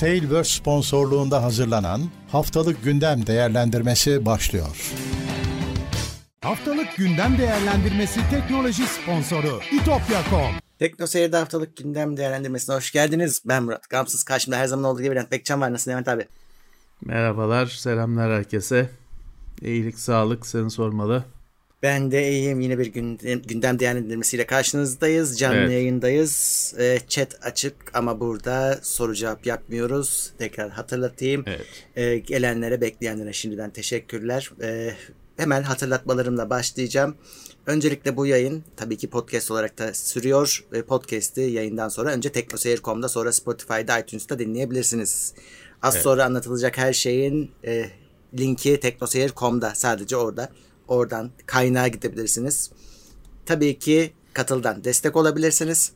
[0.00, 2.00] Tailverse sponsorluğunda hazırlanan
[2.32, 4.92] Haftalık Gündem Değerlendirmesi başlıyor.
[6.40, 13.42] Haftalık Gündem Değerlendirmesi teknoloji sponsoru itopya.com Tekno Seyir'de haftalık gündem değerlendirmesine hoş geldiniz.
[13.44, 13.90] Ben Murat.
[13.90, 15.72] Gamsız karşımda her zaman olduğu gibi Levent Bekcan var.
[15.72, 16.26] Nasılsın Levent abi?
[17.04, 18.90] Merhabalar, selamlar herkese.
[19.62, 21.24] İyilik, sağlık seni sormalı.
[21.82, 22.60] Ben de iyiyim.
[22.60, 25.38] Yine bir gündem, gündem değerlendirmesiyle karşınızdayız.
[25.38, 25.70] Canlı evet.
[25.70, 26.74] yayındayız.
[26.78, 30.32] E, chat açık ama burada soru cevap yapmıyoruz.
[30.38, 31.44] Tekrar hatırlatayım.
[31.46, 31.66] Evet.
[31.96, 34.50] E, gelenlere, bekleyenlere şimdiden teşekkürler.
[34.62, 34.94] E,
[35.36, 37.16] hemen hatırlatmalarımla başlayacağım.
[37.66, 40.64] Öncelikle bu yayın tabii ki podcast olarak da sürüyor.
[40.72, 45.34] E, podcast'i yayından sonra önce teknoseyir.com'da sonra Spotify'da iTunes'ta dinleyebilirsiniz.
[45.82, 46.04] Az evet.
[46.04, 47.90] sonra anlatılacak her şeyin e,
[48.38, 50.50] linki teknoseyir.com'da sadece orada.
[50.90, 52.70] Oradan kaynağa gidebilirsiniz.
[53.46, 55.92] Tabii ki katıldan destek olabilirsiniz.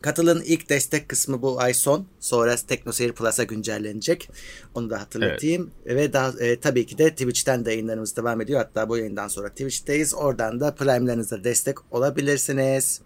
[0.00, 2.06] Katılın ilk destek kısmı bu ay son.
[2.20, 4.30] Sonra TeknoSeyir Plus'a güncellenecek.
[4.74, 5.70] Onu da hatırlatayım.
[5.86, 5.96] Evet.
[5.96, 8.60] Ve daha, e, tabii ki de Twitch'ten de yayınlarımız devam ediyor.
[8.60, 10.14] Hatta bu yayından sonra Twitch'teyiz.
[10.14, 13.00] Oradan da Prime'larınıza destek olabilirsiniz.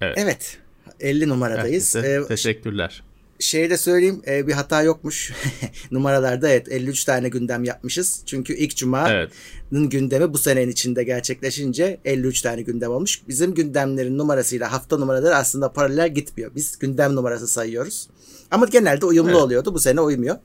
[0.00, 0.18] Evet.
[0.18, 0.58] evet
[1.00, 1.94] 50 numaradayız.
[1.94, 3.02] Herkese ee, teşekkürler
[3.42, 5.32] şeyi de söyleyeyim e, bir hata yokmuş.
[5.90, 8.22] Numaralarda evet 53 tane gündem yapmışız.
[8.26, 9.32] Çünkü ilk cumanın evet.
[9.70, 13.22] gündemi bu senenin içinde gerçekleşince 53 tane gündem olmuş.
[13.28, 16.50] Bizim gündemlerin numarasıyla hafta numaraları aslında paralel gitmiyor.
[16.54, 18.08] Biz gündem numarası sayıyoruz.
[18.50, 19.40] Ama genelde uyumlu evet.
[19.40, 19.74] oluyordu.
[19.74, 20.36] Bu sene uymuyor.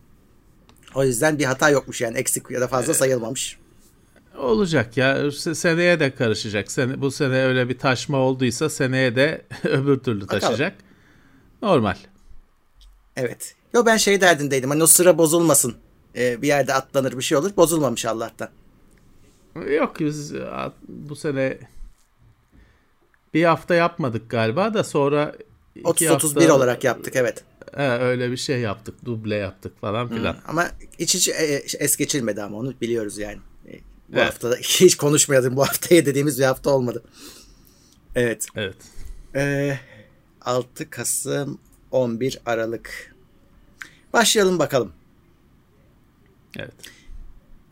[0.96, 2.96] O yüzden bir hata yokmuş yani eksik ya da fazla evet.
[2.96, 3.58] sayılmamış.
[4.38, 6.72] Olacak ya seneye de karışacak.
[6.72, 10.74] Sene, bu sene öyle bir taşma olduysa seneye de öbür türlü taşıyacak.
[10.74, 10.88] Bakalım.
[11.62, 11.96] Normal.
[13.18, 13.56] Evet.
[13.74, 14.70] Yo ben şey derdindeydim.
[14.70, 15.76] Hani o sıra bozulmasın.
[16.16, 17.52] Ee, bir yerde atlanır bir şey olur.
[17.58, 18.50] Bozulmamış Allah'tan.
[19.70, 20.34] Yok biz
[20.88, 21.58] bu sene
[23.34, 25.36] bir hafta yapmadık galiba da sonra
[25.84, 26.56] 30 31 hafta...
[26.56, 27.44] olarak yaptık evet.
[27.76, 29.06] He, öyle bir şey yaptık.
[29.06, 30.34] Duble yaptık falan filan.
[30.34, 33.38] Hı, ama hiç hiç e, es geçilmedi ama onu biliyoruz yani.
[33.68, 33.72] E,
[34.10, 34.26] bu evet.
[34.26, 35.56] hafta hiç konuşmayalım.
[35.56, 37.04] Bu haftaya dediğimiz bir hafta olmadı.
[38.16, 38.48] Evet.
[38.56, 38.76] Evet.
[39.36, 39.80] Ee,
[40.42, 41.60] 6 Kasım
[41.92, 43.16] 11 Aralık.
[44.14, 44.92] Başlayalım bakalım.
[46.58, 46.74] Evet.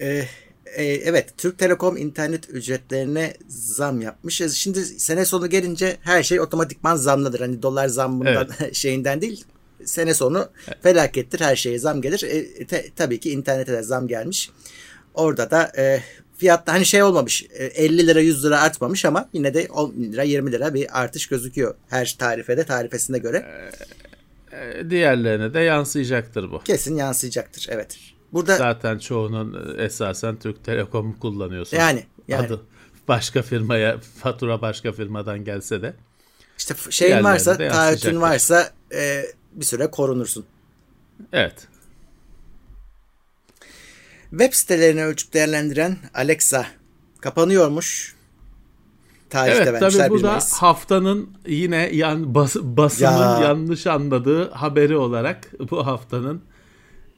[0.02, 0.26] Ee,
[0.66, 4.42] e, evet Türk Telekom internet ücretlerine zam yapmış.
[4.54, 7.40] Şimdi sene sonu gelince her şey otomatikman zamladır.
[7.40, 8.76] Hani dolar zammından evet.
[8.76, 9.46] şeyinden değil.
[9.86, 10.78] Sene sonu evet.
[10.84, 11.40] felakettir.
[11.40, 12.24] Her şeye zam gelir.
[12.24, 14.50] E, te, tabii ki internete de zam gelmiş.
[15.14, 16.04] Orada da e,
[16.38, 20.24] fiyatta hani şey olmamış 50 e, lira 100 lira artmamış ama yine de 10 lira
[20.24, 23.38] 20 lira bir artış gözüküyor her tarifede tarifesine göre.
[23.38, 23.72] Ee,
[24.90, 26.60] diğerlerine de yansıyacaktır bu.
[26.64, 27.98] Kesin yansıyacaktır evet.
[28.34, 31.78] Burada zaten çoğunun e, esasen Türk Telekom kullanıyorsun.
[31.78, 32.48] Yani, yani.
[32.48, 32.62] Adı
[33.08, 35.94] başka firmaya fatura başka firmadan gelse de.
[36.58, 40.46] İşte şeyin varsa, taahhütün varsa e, bir süre korunursun.
[41.34, 41.68] Evet.
[44.30, 46.68] Web sitelerini ölçüp değerlendiren Alexa
[47.22, 48.15] kapanıyormuş
[49.30, 53.40] tarihte evet, tabii bu da haftanın yine yan, bas, basının ya.
[53.42, 56.42] yanlış anladığı haberi olarak bu haftanın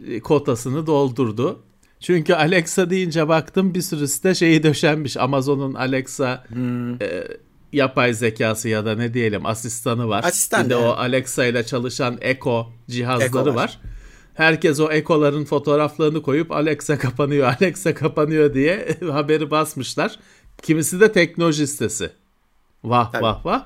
[0.07, 1.63] e, kotasını doldurdu.
[1.99, 5.17] Çünkü Alexa deyince baktım bir sürü site şeyi döşenmiş.
[5.17, 6.93] Amazon'un Alexa hmm.
[6.93, 7.27] e,
[7.73, 10.23] yapay zekası ya da ne diyelim asistanı var.
[10.23, 13.55] Asistan bir de o Alexa ile çalışan Echo cihazları Echo var.
[13.55, 13.79] var.
[14.33, 20.19] Herkes o Echo'ların fotoğraflarını koyup Alexa kapanıyor, Alexa kapanıyor diye haberi basmışlar.
[20.61, 22.11] Kimisi de teknoloji sitesi.
[22.83, 23.23] Vah Tabii.
[23.23, 23.65] vah vah.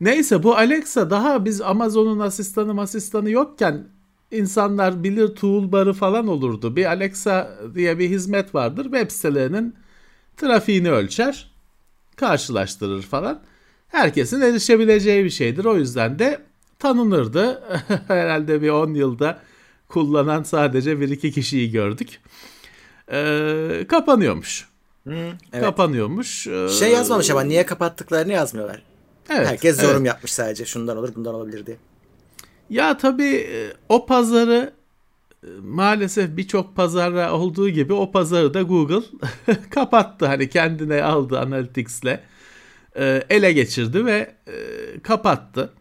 [0.00, 3.88] Neyse bu Alexa daha biz Amazon'un asistanı asistanı yokken
[4.30, 6.76] insanlar bilir toolbar'ı falan olurdu.
[6.76, 8.84] Bir Alexa diye bir hizmet vardır.
[8.84, 9.74] Web sitelerinin
[10.36, 11.50] trafiğini ölçer,
[12.16, 13.42] karşılaştırır falan.
[13.88, 15.64] Herkesin erişebileceği bir şeydir.
[15.64, 16.40] O yüzden de
[16.78, 17.62] tanınırdı.
[18.08, 19.38] Herhalde bir 10 yılda
[19.88, 22.20] kullanan sadece bir iki kişiyi gördük.
[23.12, 24.68] Ee, kapanıyormuş.
[25.06, 25.64] Hı, evet.
[25.64, 26.46] Kapanıyormuş.
[26.46, 28.82] Ee, şey yazmamış ama niye kapattıklarını yazmıyorlar.
[29.30, 30.06] Evet, Herkes yorum evet.
[30.06, 31.76] yapmış sadece şundan olur bundan olabilir diye.
[32.70, 34.72] Ya tabii e, o pazarı
[35.44, 39.02] e, maalesef birçok pazarda olduğu gibi o pazarı da Google
[39.70, 40.26] kapattı.
[40.26, 42.20] Hani kendine aldı Analytics'le
[42.96, 44.34] e, ele geçirdi ve
[45.02, 45.72] kapattı.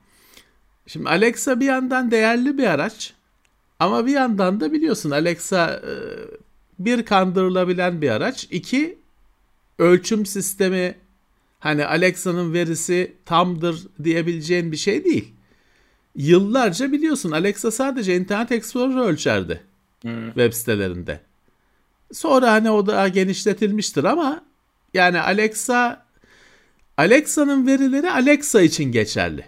[0.88, 3.14] Şimdi Alexa bir yandan değerli bir araç
[3.80, 5.82] ama bir yandan da biliyorsun Alexa
[6.80, 8.48] bir kandırılabilen bir araç.
[8.52, 9.05] iki
[9.80, 10.96] ölçüm sistemi
[11.60, 15.34] hani Alexa'nın verisi tamdır diyebileceğin bir şey değil.
[16.16, 19.62] Yıllarca biliyorsun Alexa sadece Internet Explorer ölçerdi
[20.02, 20.26] hmm.
[20.26, 21.20] web sitelerinde.
[22.12, 24.46] Sonra hani o da genişletilmiştir ama
[24.94, 26.06] yani Alexa
[26.98, 29.46] Alexa'nın verileri Alexa için geçerli.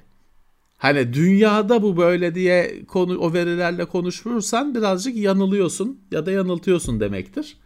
[0.78, 7.58] Hani dünyada bu böyle diye konu o verilerle konuşursan birazcık yanılıyorsun ya da yanıltıyorsun demektir.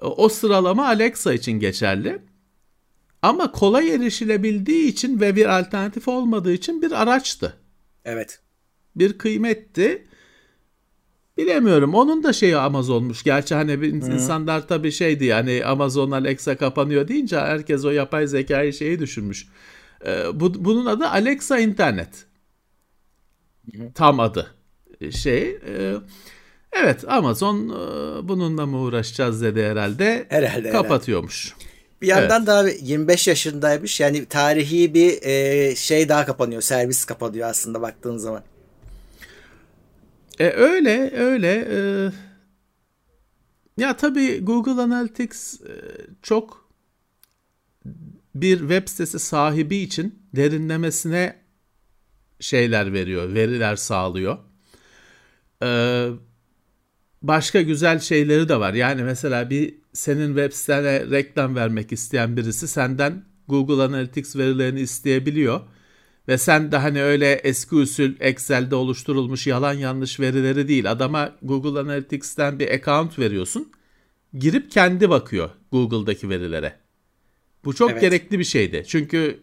[0.00, 2.22] O sıralama Alexa için geçerli.
[3.22, 7.56] Ama kolay erişilebildiği için ve bir alternatif olmadığı için bir araçtı.
[8.04, 8.40] Evet.
[8.96, 10.06] Bir kıymetti.
[11.38, 11.94] Bilemiyorum.
[11.94, 13.22] Onun da şeyi Amazon'muş.
[13.22, 13.84] Gerçi hani Hı.
[13.84, 19.46] insanlar tabii şeydi yani Amazon Alexa kapanıyor deyince herkes o yapay zekayı şeyi düşünmüş.
[20.06, 22.26] Ee, bu, bunun adı Alexa İnternet.
[23.76, 23.92] Hı.
[23.94, 24.54] Tam adı.
[25.10, 25.58] Şey.
[25.66, 25.94] E,
[26.72, 30.26] evet Amazon e, bununla mı uğraşacağız dedi herhalde.
[30.28, 30.70] Herhalde.
[30.70, 31.46] Kapatıyormuş.
[31.46, 31.70] Herhalde.
[32.02, 32.46] Bir yandan evet.
[32.46, 34.00] da abi 25 yaşındaymış.
[34.00, 36.62] Yani tarihi bir e, şey daha kapanıyor.
[36.62, 38.42] Servis kapanıyor aslında baktığın zaman.
[40.38, 41.68] E, öyle öyle.
[41.70, 41.78] E,
[43.82, 45.72] ya tabii Google Analytics e,
[46.22, 46.70] çok
[48.34, 51.36] bir web sitesi sahibi için derinlemesine
[52.40, 54.38] şeyler veriyor, veriler sağlıyor.
[55.62, 56.08] Ee,
[57.22, 58.74] başka güzel şeyleri de var.
[58.74, 65.60] Yani mesela bir senin web sitene reklam vermek isteyen birisi senden Google Analytics verilerini isteyebiliyor.
[66.28, 70.90] Ve sen de hani öyle eski usul Excel'de oluşturulmuş yalan yanlış verileri değil.
[70.90, 73.72] Adama Google Analytics'ten bir account veriyorsun.
[74.34, 76.76] Girip kendi bakıyor Google'daki verilere.
[77.64, 78.00] Bu çok evet.
[78.00, 78.84] gerekli bir şeydi.
[78.86, 79.40] Çünkü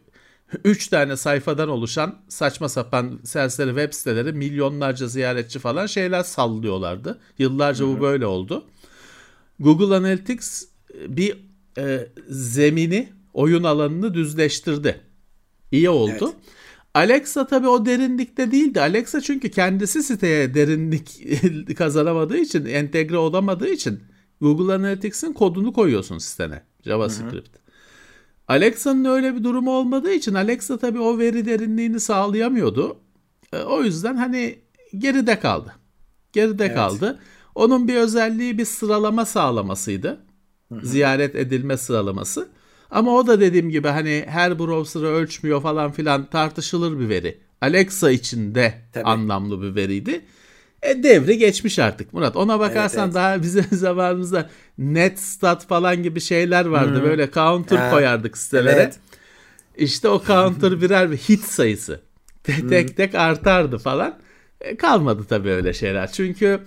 [0.64, 7.20] 3 tane sayfadan oluşan saçma sapan serseri web siteleri milyonlarca ziyaretçi falan şeyler sallıyorlardı.
[7.38, 7.98] Yıllarca Hı-hı.
[7.98, 8.66] bu böyle oldu.
[9.60, 10.64] Google Analytics
[10.94, 11.38] e, bir
[11.78, 15.02] e, zemini, oyun alanını düzleştirdi.
[15.72, 16.14] İyi oldu.
[16.22, 16.36] Evet.
[16.94, 18.82] Alexa tabii o derinlikte değildi.
[18.82, 21.22] Alexa çünkü kendisi siteye derinlik
[21.78, 24.00] kazanamadığı için, entegre olamadığı için
[24.42, 26.64] Google Analytics'in kodunu koyuyorsun sitene.
[26.86, 27.56] JavaScript.
[27.56, 27.67] Hı hı.
[28.48, 32.98] Alexa'nın öyle bir durumu olmadığı için Alexa tabii o veri derinliğini sağlayamıyordu.
[33.54, 34.60] E, o yüzden hani
[34.98, 35.76] geride kaldı.
[36.34, 36.76] Geride evet.
[36.76, 37.20] kaldı.
[37.56, 40.20] Onun bir özelliği bir sıralama sağlamasıydı.
[40.72, 40.86] Hı-hı.
[40.88, 42.50] Ziyaret edilme sıralaması.
[42.92, 47.38] Ama o da dediğim gibi hani her browser'ı ölçmüyor falan filan tartışılır bir veri.
[47.62, 49.04] Alexa için de Tabii.
[49.04, 50.26] anlamlı bir veriydi.
[50.84, 52.36] E, devri geçmiş artık Murat.
[52.36, 53.16] Ona bakarsan evet, evet.
[53.16, 56.96] daha bizim zamanımızda net stat falan gibi şeyler vardı.
[56.96, 57.04] Hmm.
[57.04, 57.92] Böyle counter ha.
[57.92, 58.76] koyardık sitelere.
[58.76, 59.00] Evet.
[59.78, 62.02] İşte o counter birer bir hit sayısı.
[62.44, 64.20] Tek tek, tek artardı falan.
[64.62, 66.12] E, kalmadı tabii öyle şeyler.
[66.12, 66.60] Çünkü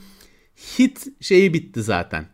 [0.78, 2.26] hit şeyi bitti zaten.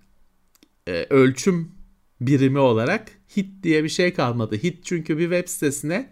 [0.88, 1.72] E, ölçüm
[2.20, 4.56] birimi olarak hit diye bir şey kalmadı.
[4.56, 6.11] Hit çünkü bir web sitesine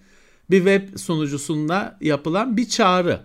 [0.50, 3.20] bir web sunucusunda yapılan bir çağrı.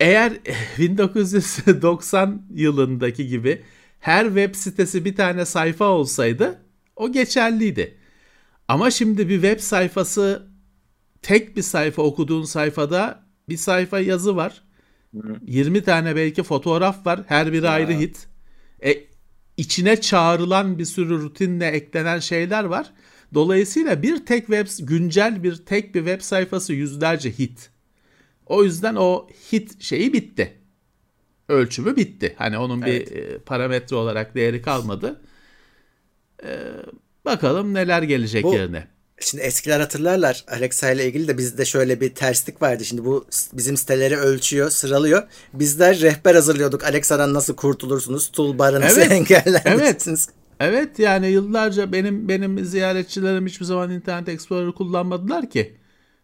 [0.00, 0.32] Eğer
[0.78, 3.62] 1990 yılındaki gibi
[4.00, 6.58] her web sitesi bir tane sayfa olsaydı
[6.96, 7.94] o geçerliydi.
[8.68, 10.50] Ama şimdi bir web sayfası
[11.22, 14.62] tek bir sayfa okuduğun sayfada bir sayfa yazı var.
[15.46, 17.20] 20 tane belki fotoğraf var.
[17.26, 17.70] Her biri ya.
[17.70, 18.26] ayrı hit.
[18.84, 18.94] E,
[19.56, 22.92] içine çağrılan bir sürü rutinle eklenen şeyler var.
[23.34, 27.69] Dolayısıyla bir tek web güncel bir tek bir web sayfası yüzlerce hit.
[28.50, 30.58] O yüzden o hit şeyi bitti.
[31.48, 32.34] Ölçümü bitti.
[32.38, 33.10] Hani onun evet.
[33.10, 35.20] bir e, parametre olarak değeri kalmadı.
[36.44, 36.58] Ee,
[37.24, 38.86] bakalım neler gelecek Bu, yerine.
[39.20, 42.84] Şimdi eskiler hatırlarlar Alexa ile ilgili de bizde şöyle bir terslik vardı.
[42.84, 45.22] Şimdi bu bizim siteleri ölçüyor, sıralıyor.
[45.54, 46.84] Bizler rehber hazırlıyorduk.
[46.84, 48.28] Alexa'dan nasıl kurtulursunuz?
[48.28, 50.08] Toolbar'ınızı evet, engeller evet.
[50.60, 55.79] Evet yani yıllarca benim benim ziyaretçilerim hiçbir zaman Internet Explorer kullanmadılar ki.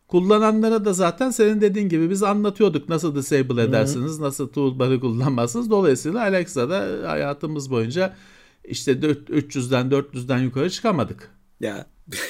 [0.09, 4.23] Kullananlara da zaten senin dediğin gibi biz anlatıyorduk nasıl disable edersiniz, Hı-hı.
[4.23, 5.71] nasıl toolbar'ı kullanmazsınız.
[5.71, 8.17] Dolayısıyla Alexa'da hayatımız boyunca
[8.65, 11.31] işte 300'den 400'den yukarı çıkamadık.
[11.61, 11.87] Ya.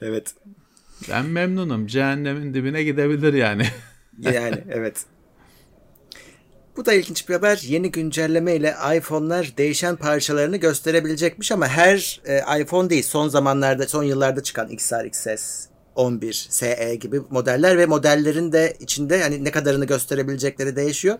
[0.00, 0.34] evet.
[1.10, 1.86] Ben memnunum.
[1.86, 3.66] Cehennemin dibine gidebilir yani.
[4.20, 5.04] yani evet.
[6.76, 7.62] Bu da ilginç bir haber.
[7.66, 13.02] Yeni güncelleme ile iPhone'lar değişen parçalarını gösterebilecekmiş ama her e, iPhone değil.
[13.02, 19.16] Son zamanlarda, son yıllarda çıkan XR, XS, 11 SE gibi modeller ve modellerin de içinde
[19.16, 21.18] yani ne kadarını gösterebilecekleri değişiyor.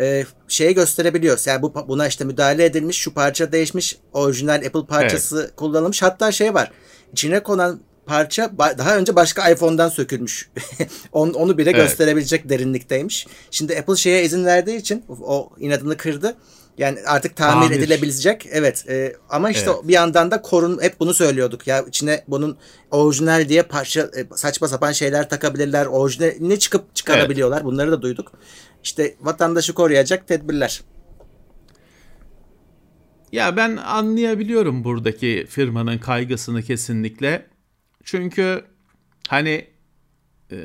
[0.00, 1.40] Ee, şeyi gösterebiliyor.
[1.46, 5.56] Yani bu buna işte müdahale edilmiş, şu parça değişmiş, orijinal Apple parçası evet.
[5.56, 6.02] kullanılmış.
[6.02, 6.72] Hatta şey var.
[7.12, 10.50] İçine konan parça daha önce başka iPhone'dan sökülmüş.
[11.12, 11.80] onu, onu bile evet.
[11.80, 13.26] gösterebilecek derinlikteymiş.
[13.50, 16.36] Şimdi Apple şeye izin verdiği için o inadını kırdı.
[16.78, 17.78] Yani artık tamir, tamir.
[17.78, 18.46] edilebilecek.
[18.50, 18.84] Evet.
[18.88, 19.88] E, ama işte evet.
[19.88, 21.66] bir yandan da korun hep bunu söylüyorduk.
[21.66, 22.56] Ya içine bunun
[22.90, 25.86] orijinal diye parça e, saçma sapan şeyler takabilirler.
[25.86, 27.56] Orijinalini çıkıp çıkarabiliyorlar.
[27.56, 27.66] Evet.
[27.66, 28.32] Bunları da duyduk.
[28.84, 30.80] İşte vatandaşı koruyacak tedbirler.
[33.32, 37.46] Ya ben anlayabiliyorum buradaki firmanın kaygısını kesinlikle.
[38.04, 38.64] Çünkü
[39.28, 39.66] hani
[40.52, 40.56] e,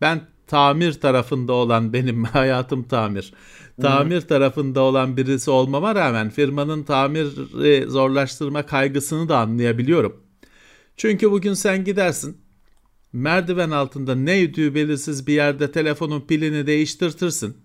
[0.00, 3.32] ben tamir tarafında olan benim hayatım tamir.
[3.80, 10.22] Tamir tarafında olan birisi olmama rağmen firmanın tamiri zorlaştırma kaygısını da anlayabiliyorum.
[10.96, 12.36] Çünkü bugün sen gidersin
[13.12, 17.56] merdiven altında ne yediği belirsiz bir yerde telefonun pilini değiştirtirsin.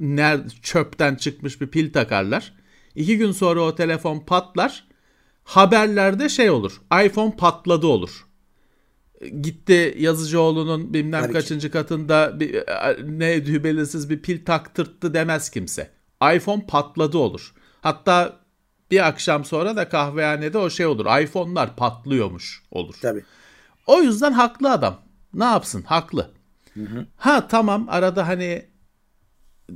[0.00, 2.52] Ner çöpten çıkmış bir pil takarlar.
[2.94, 4.88] İki gün sonra o telefon patlar.
[5.44, 6.80] Haberlerde şey olur.
[7.04, 8.26] iPhone patladı olur.
[9.20, 12.64] Gitti Yazıcıoğlu'nun bilmem Tabii kaçıncı katında bir,
[13.04, 15.90] ne yediği belirsiz bir pil taktırttı demez kimse.
[16.34, 17.54] iPhone patladı olur.
[17.80, 18.40] Hatta
[18.90, 21.22] bir akşam sonra da kahvehanede o şey olur.
[21.22, 22.94] iPhone'lar patlıyormuş olur.
[23.02, 23.24] Tabii.
[23.86, 25.00] O yüzden haklı adam.
[25.34, 25.82] Ne yapsın?
[25.82, 26.30] Haklı.
[26.74, 27.06] Hı hı.
[27.16, 28.66] Ha tamam arada hani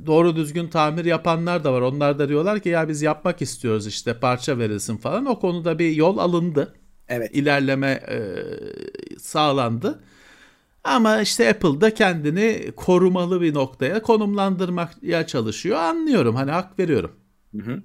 [0.05, 1.81] doğru düzgün tamir yapanlar da var.
[1.81, 5.25] Onlar da diyorlar ki ya biz yapmak istiyoruz işte parça verilsin falan.
[5.25, 6.73] O konuda bir yol alındı.
[7.09, 7.29] Evet.
[7.33, 8.17] İlerleme e,
[9.19, 9.99] sağlandı.
[10.83, 15.77] Ama işte Apple da kendini korumalı bir noktaya konumlandırmaya çalışıyor.
[15.77, 17.11] Anlıyorum hani hak veriyorum.
[17.55, 17.83] Hı hı.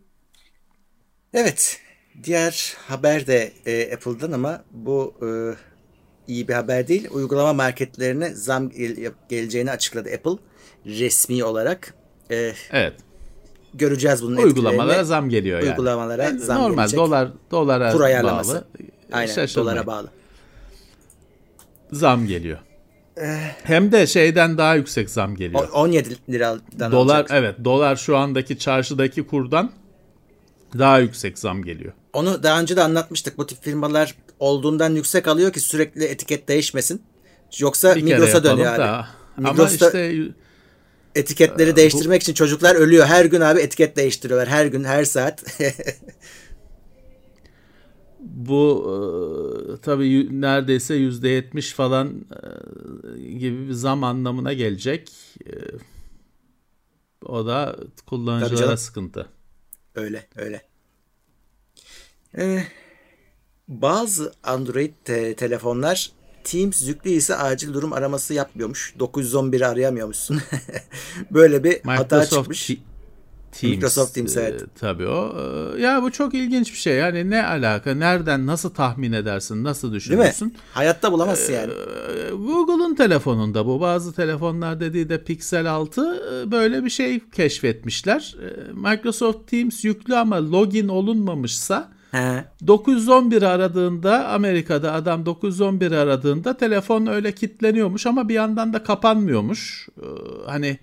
[1.35, 1.81] Evet.
[2.25, 5.29] Diğer haber de e, Apple'dan ama bu e,
[6.27, 7.09] iyi bir haber değil.
[7.11, 8.71] Uygulama marketlerine zam
[9.29, 10.43] geleceğini açıkladı Apple
[10.87, 11.95] resmi olarak.
[12.31, 12.95] Ee, evet.
[13.75, 15.71] Göreceğiz bunun Uygulamalara zam geliyor yani.
[15.71, 16.99] Uygulamalara yani zam normal, gelecek.
[16.99, 18.65] dolar dolara bağlı.
[19.13, 19.71] Aynen Şaşırmayın.
[19.71, 20.11] dolara bağlı.
[21.93, 22.59] Zam geliyor.
[23.17, 23.27] Eh.
[23.63, 25.69] Hem de şeyden daha yüksek zam geliyor.
[25.73, 27.31] 17 liradan Dolar alacak.
[27.39, 29.73] evet dolar şu andaki çarşıdaki kurdan
[30.79, 31.93] daha yüksek zam geliyor.
[32.13, 33.39] Onu daha önce de anlatmıştık.
[33.39, 37.03] Bu tip firmalar olduğundan yüksek alıyor ki sürekli etiket değişmesin.
[37.59, 39.07] Yoksa bir Migros'a dönüyor abi.
[39.37, 40.23] Migros'ta Ama işte
[41.15, 43.07] etiketleri e, değiştirmek bu, için çocuklar ölüyor.
[43.07, 44.49] Her gün abi etiket değiştiriyorlar.
[44.49, 45.45] Her gün, her saat.
[48.21, 48.87] bu
[49.79, 52.25] e, tabii neredeyse yüzde yetmiş falan
[53.17, 55.13] e, gibi bir zam anlamına gelecek.
[55.47, 55.53] E,
[57.27, 59.29] o da kullanıcılara sıkıntı.
[59.95, 60.63] Öyle, öyle.
[62.39, 62.65] Ee,
[63.69, 66.13] bazı Android te- telefonlar
[66.45, 68.95] Teams yüklü ise acil durum araması yapmıyormuş.
[68.99, 70.41] 911'i arayamıyormuşsun.
[71.31, 72.67] Böyle bir Microsoft hata çıkmış.
[72.67, 72.77] T-
[73.53, 74.63] Teams, Microsoft Teams evet.
[74.63, 75.37] E, tabii o.
[75.77, 76.97] E, ya bu çok ilginç bir şey.
[76.97, 77.95] Yani ne alaka?
[77.95, 79.65] Nereden nasıl tahmin edersin?
[79.65, 80.41] Nasıl düşünürsün?
[80.41, 80.59] Değil mi?
[80.73, 81.73] Hayatta bulamazsın yani.
[81.73, 83.81] E, Google'un telefonunda bu.
[83.81, 88.37] Bazı telefonlar dediği de Pixel 6 e, böyle bir şey keşfetmişler.
[88.43, 92.45] E, Microsoft Teams yüklü ama login olunmamışsa He.
[92.67, 99.89] 911 aradığında Amerika'da adam 911 aradığında telefon öyle kitleniyormuş ama bir yandan da kapanmıyormuş.
[99.99, 100.05] Ee,
[100.47, 100.79] hani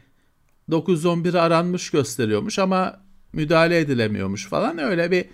[0.71, 2.99] 911 aranmış gösteriyormuş ama
[3.33, 5.25] müdahale edilemiyormuş falan öyle bir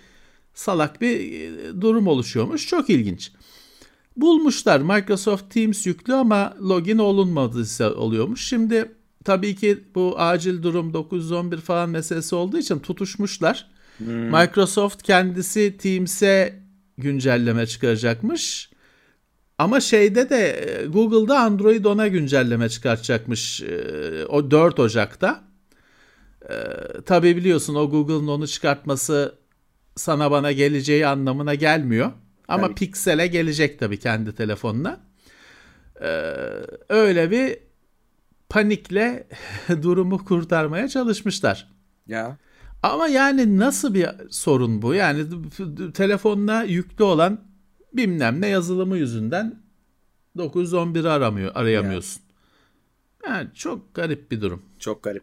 [0.54, 2.66] salak bir e, durum oluşuyormuş.
[2.66, 3.32] Çok ilginç.
[4.16, 8.48] Bulmuşlar Microsoft Teams yüklü ama login olunmadıysa oluyormuş.
[8.48, 8.92] Şimdi
[9.24, 13.66] tabii ki bu acil durum 911 falan meselesi olduğu için tutuşmuşlar.
[13.98, 14.06] Hmm.
[14.06, 16.62] Microsoft kendisi Teams'e
[16.98, 18.70] güncelleme çıkaracakmış.
[19.58, 25.44] Ama şeyde de e, Google'da Android ona güncelleme çıkartacakmış e, o 4 Ocak'ta.
[26.50, 26.54] E,
[27.06, 29.34] tabii biliyorsun o Google'ın onu çıkartması
[29.96, 32.12] sana bana geleceği anlamına gelmiyor.
[32.48, 32.74] Ama tabii.
[32.74, 35.00] Pixel'e gelecek tabii kendi telefonuna.
[36.88, 37.58] Öyle bir
[38.48, 39.26] panikle
[39.82, 41.68] durumu kurtarmaya çalışmışlar.
[42.06, 42.36] Ya.
[42.82, 44.94] Ama yani nasıl bir sorun bu?
[44.94, 45.26] Yani
[45.94, 47.40] telefonuna yüklü olan
[47.94, 49.62] bilmem ne yazılımı yüzünden
[50.36, 52.22] 911'i aramıyor, arayamıyorsun.
[53.26, 53.36] Yani.
[53.36, 54.62] yani çok garip bir durum.
[54.78, 55.22] Çok garip.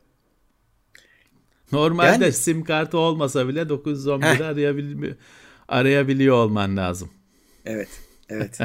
[1.71, 2.33] Normalde yani...
[2.33, 5.15] sim kartı olmasa bile 911'i arayabiliyor,
[5.67, 7.09] arayabiliyor olman lazım.
[7.65, 7.89] Evet,
[8.29, 8.59] evet.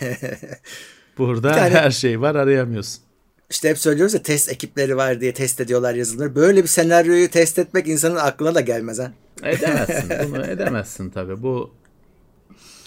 [1.18, 1.70] Burada tane...
[1.70, 3.02] her şey var arayamıyorsun.
[3.50, 6.34] İşte hep söylüyoruz ya test ekipleri var diye test ediyorlar yazılımları.
[6.34, 9.12] Böyle bir senaryoyu test etmek insanın aklına da gelmez ha.
[9.42, 10.10] Edemezsin.
[10.30, 11.42] Bunu edemezsin tabii.
[11.42, 11.74] Bu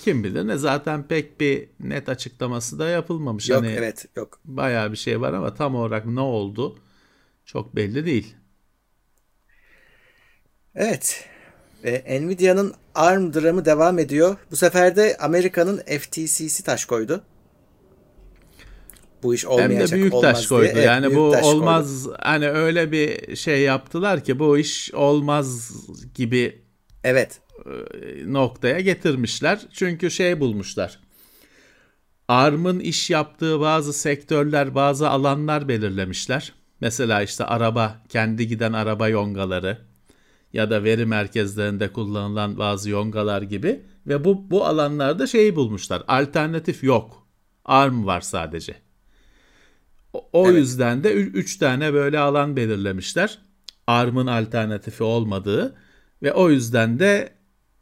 [0.08, 3.50] kim bilir ne zaten pek bir net açıklaması da yapılmamış.
[3.50, 4.40] Yok hani evet yok.
[4.46, 6.80] Bayağı bir şey var ama tam olarak ne oldu
[7.46, 8.36] çok belli değil.
[10.76, 11.26] Evet.
[11.84, 14.38] Ve Nvidia'nın ARM dramı devam ediyor.
[14.52, 17.24] Bu sefer de Amerika'nın FTC'si taş koydu
[19.24, 20.76] bu iş olmayacak Hem de büyük taş koydu.
[20.76, 20.86] Diye.
[20.86, 22.18] Yani evet, bu olmaz koydu.
[22.22, 25.72] hani öyle bir şey yaptılar ki bu iş olmaz
[26.16, 26.62] gibi
[27.04, 27.40] Evet.
[27.68, 29.60] E, noktaya getirmişler.
[29.74, 31.00] Çünkü şey bulmuşlar.
[32.28, 36.54] ARM'ın iş yaptığı bazı sektörler, bazı alanlar belirlemişler.
[36.82, 39.78] Mesela işte araba, kendi giden araba yongaları
[40.54, 46.04] ya da veri merkezlerinde kullanılan bazı yongalar gibi ve bu bu alanlarda şeyi bulmuşlar.
[46.08, 47.28] Alternatif yok.
[47.66, 48.76] ARM var sadece.
[50.14, 50.60] O, o evet.
[50.60, 53.40] yüzden de 3 tane böyle alan belirlemişler.
[53.88, 55.76] ARM'ın alternatifi olmadığı
[56.24, 57.37] ve o yüzden de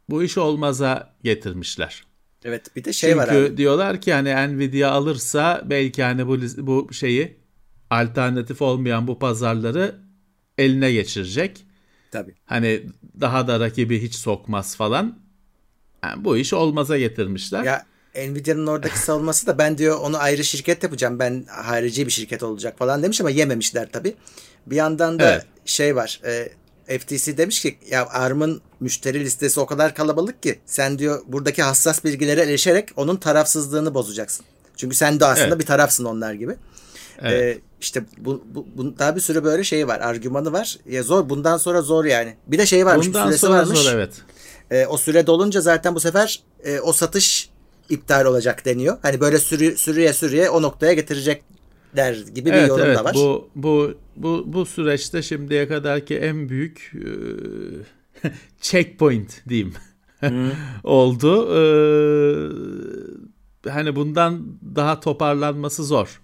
[0.08, 2.04] bu iş olmaza getirmişler.
[2.44, 3.28] Evet bir de şey Çünkü var.
[3.32, 7.36] Çünkü diyorlar ki hani Nvidia alırsa belki hani bu bu şeyi
[7.90, 9.94] alternatif olmayan bu pazarları
[10.58, 11.66] eline geçirecek.
[12.10, 12.34] Tabii.
[12.44, 12.82] Hani
[13.20, 15.18] daha da rakibi hiç sokmaz falan.
[16.04, 17.64] Yani bu iş olmaza getirmişler.
[17.64, 17.86] Ya
[18.16, 21.18] Nvidia'nın oradaki savunması da ben diyor onu ayrı şirket yapacağım.
[21.18, 24.14] Ben harici bir şirket olacak falan demiş ama yememişler tabii.
[24.66, 25.46] Bir yandan da evet.
[25.64, 26.20] şey var.
[26.24, 26.48] E,
[26.86, 32.04] FTC demiş ki ya ARM'ın müşteri listesi o kadar kalabalık ki sen diyor buradaki hassas
[32.04, 34.46] bilgilere erişerek onun tarafsızlığını bozacaksın.
[34.76, 35.58] Çünkü sen de aslında evet.
[35.58, 36.56] bir tarafsın onlar gibi.
[37.22, 37.56] Evet.
[37.56, 40.78] Ee, işte bu, bu, bu daha bir sürü böyle şey var, argümanı var.
[40.86, 42.36] Ya zor bundan sonra zor yani.
[42.46, 43.78] Bir de şey varmış, bundan süresi varmış.
[43.78, 44.10] Zor, evet.
[44.70, 47.50] Ee, o süre dolunca zaten bu sefer e, o satış
[47.88, 48.98] iptal olacak deniyor.
[49.02, 50.92] Hani böyle sürü, sürüye sürüye o noktaya
[51.96, 52.98] getirecekler gibi evet, bir yorum evet.
[52.98, 53.14] da var.
[53.14, 56.92] Bu bu bu bu süreçte şimdiye kadarki en büyük
[58.22, 59.74] e, checkpoint diyeyim.
[60.20, 60.50] Hmm.
[60.84, 61.48] oldu.
[61.52, 61.60] Ee,
[63.70, 66.20] hani bundan daha toparlanması zor.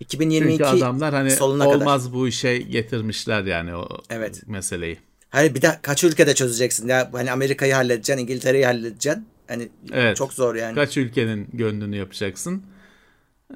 [0.00, 2.14] 2022 Çünkü adamlar hani olmaz kadar.
[2.14, 4.42] bu işe getirmişler yani o evet.
[4.46, 4.98] meseleyi.
[5.30, 9.26] Hani bir de kaç ülkede çözeceksin ya hani Amerika'yı halledeceksin, İngiltere'yi halledeceksin.
[9.48, 10.16] Hani evet.
[10.16, 10.74] çok zor yani.
[10.74, 12.62] Kaç ülkenin gönlünü yapacaksın?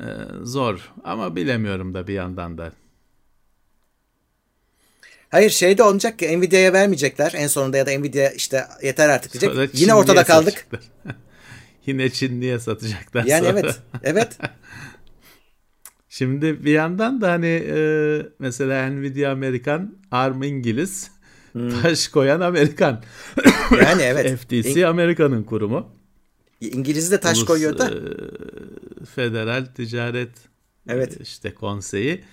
[0.01, 0.05] Ee,
[0.43, 2.73] zor ama bilemiyorum da bir yandan da.
[5.29, 9.41] Hayır şey de olacak ki Nvidia'ya vermeyecekler en sonunda ya da Nvidia işte yeter artık
[9.41, 9.81] diyecek.
[9.81, 10.67] Yine ortada kaldık.
[11.87, 13.25] Yine Çinli'ye satacaklar.
[13.25, 13.61] Yani sonra.
[13.61, 13.79] evet.
[14.03, 14.39] Evet.
[16.09, 17.79] Şimdi bir yandan da hani e,
[18.39, 21.11] mesela Nvidia Amerikan, ARM İngiliz,
[21.53, 21.83] hmm.
[21.83, 23.03] taş koyan Amerikan.
[23.83, 24.39] Yani evet.
[24.41, 25.89] FTC İng- Amerika'nın kurumu.
[26.61, 27.91] İngiliz de taş Ulus, koyuyor da.
[27.91, 27.95] E,
[29.05, 30.31] Federal Ticaret
[30.89, 31.21] evet.
[31.21, 32.25] E, işte konseyi.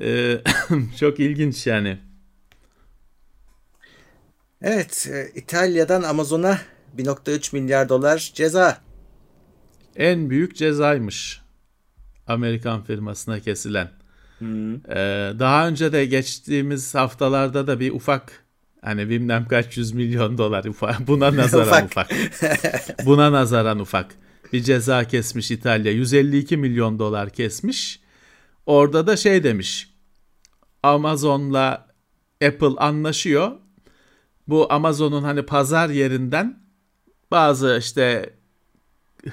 [0.00, 0.40] E,
[1.00, 1.98] çok ilginç yani.
[4.62, 6.58] Evet, e, İtalya'dan Amazon'a
[6.98, 8.78] 1.3 milyar dolar ceza.
[9.96, 11.40] En büyük cezaymış.
[12.26, 13.90] Amerikan firmasına kesilen.
[14.38, 14.74] Hmm.
[14.74, 18.44] Ee, daha önce de geçtiğimiz haftalarda da bir ufak
[18.82, 22.10] hani bilmem kaç yüz milyon dolar ufak, buna nazaran ufak.
[23.06, 24.06] buna nazaran ufak
[24.52, 25.92] bir ceza kesmiş İtalya.
[25.92, 28.00] 152 milyon dolar kesmiş.
[28.66, 29.90] Orada da şey demiş.
[30.82, 31.86] Amazon'la
[32.44, 33.52] Apple anlaşıyor.
[34.48, 36.60] Bu Amazon'un hani pazar yerinden
[37.30, 38.34] bazı işte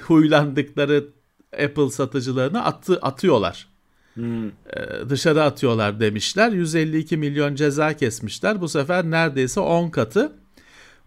[0.01, 1.09] huylandıkları
[1.63, 3.67] Apple satıcılarını attı, atıyorlar.
[4.13, 4.47] Hmm.
[4.47, 4.51] Ee,
[5.09, 6.51] dışarı atıyorlar demişler.
[6.51, 8.61] 152 milyon ceza kesmişler.
[8.61, 10.31] Bu sefer neredeyse 10 katı.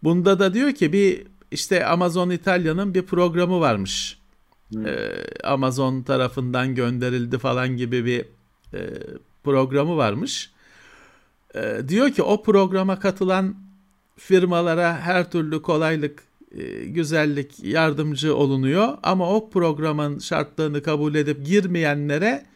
[0.03, 4.19] Bunda da diyor ki bir işte Amazon İtalya'nın bir programı varmış.
[4.73, 4.87] Hmm.
[4.87, 5.11] Ee,
[5.45, 8.25] Amazon tarafından gönderildi falan gibi bir
[8.75, 8.81] e,
[9.45, 10.51] programı varmış.
[11.55, 13.57] Ee, diyor ki o programa katılan
[14.17, 16.23] firmalara her türlü kolaylık
[16.59, 22.47] e, güzellik yardımcı olunuyor ama o programın şartlarını kabul edip girmeyenlere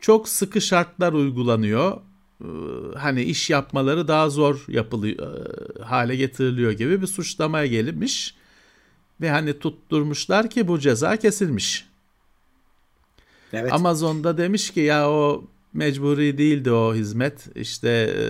[0.00, 1.96] çok sıkı şartlar uygulanıyor.
[2.40, 2.48] E,
[2.98, 5.46] hani iş yapmaları daha zor yapılıyor
[5.78, 8.39] e, hale getiriliyor gibi bir suçlamaya gelinmiş
[9.20, 11.88] ve hani tutturmuşlar ki bu ceza kesilmiş.
[13.52, 13.72] Evet.
[13.72, 18.24] Amazon'da demiş ki ya o mecburi değildi o hizmet işte e,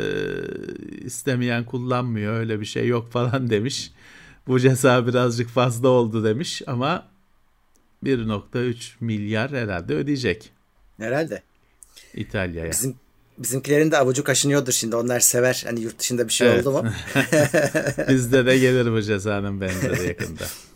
[1.04, 3.92] istemeyen kullanmıyor öyle bir şey yok falan demiş
[4.46, 7.08] bu ceza birazcık fazla oldu demiş ama
[8.04, 10.50] 1.3 milyar herhalde ödeyecek.
[10.98, 11.42] Herhalde.
[12.14, 12.70] İtalya'ya.
[12.70, 12.96] Bizim
[13.38, 14.96] bizimkilerin de avucu kaşınıyordur şimdi.
[14.96, 15.62] Onlar sever.
[15.66, 16.66] Hani yurt dışında bir şey evet.
[16.66, 16.90] oldu mu?
[18.08, 20.44] Bizde de gelir bu cezanın benzeri yakında.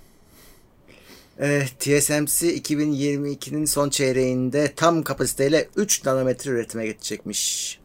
[1.38, 7.78] Eh, TSMC 2022'nin son çeyreğinde tam kapasiteyle 3 nanometre üretime geçecekmiş.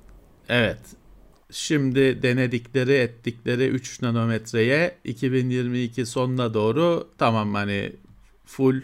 [0.50, 0.80] Evet
[1.52, 7.92] şimdi denedikleri ettikleri 3 nanometreye 2022 sonuna doğru tamam hani
[8.46, 8.82] full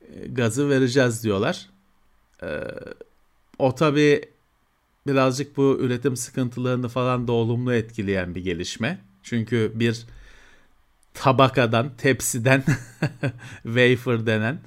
[0.00, 1.70] e, gazı vereceğiz diyorlar.
[2.42, 2.60] Ee,
[3.58, 4.20] o tabi
[5.06, 8.98] birazcık bu üretim sıkıntılarını falan da olumlu etkileyen bir gelişme.
[9.22, 10.06] Çünkü bir
[11.14, 12.64] tabakadan, tepsiden
[13.62, 14.58] wafer denen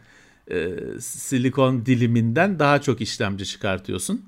[0.51, 4.25] e, silikon diliminden daha çok işlemci çıkartıyorsun.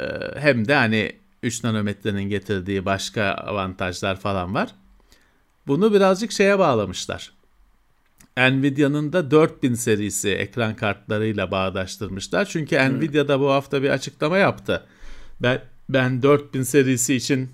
[0.00, 0.04] E,
[0.36, 4.74] hem de hani 3 nanometrenin getirdiği başka avantajlar falan var.
[5.66, 7.32] Bunu birazcık şeye bağlamışlar.
[8.36, 12.44] Nvidia'nın da 4000 serisi ekran kartlarıyla bağdaştırmışlar.
[12.44, 12.98] Çünkü hmm.
[12.98, 14.86] Nvidia da bu hafta bir açıklama yaptı.
[15.40, 17.50] Ben ben 4000 serisi için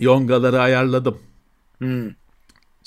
[0.00, 1.18] yongaları ayarladım.
[1.78, 2.10] Hmm.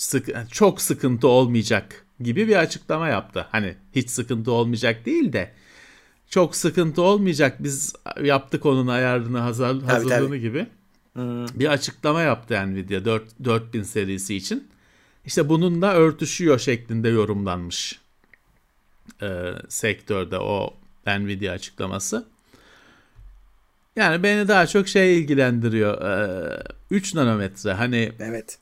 [0.04, 3.48] Sık, çok sıkıntı olmayacak gibi bir açıklama yaptı.
[3.52, 5.52] Hani hiç sıkıntı olmayacak değil de
[6.30, 7.64] çok sıkıntı olmayacak.
[7.64, 10.40] Biz yaptık onun ayarını hazır, hazırlığını tabii.
[10.40, 10.68] gibi.
[11.14, 11.46] Hmm.
[11.48, 14.68] Bir açıklama yaptı Nvidia 4, 4000 serisi için.
[15.26, 18.00] İşte bununla örtüşüyor şeklinde yorumlanmış
[19.22, 20.74] e, sektörde o
[21.08, 22.26] Nvidia açıklaması.
[23.96, 26.02] Yani beni daha çok şey ilgilendiriyor.
[26.02, 28.12] E, 3 nanometre hani.
[28.20, 28.58] Evet.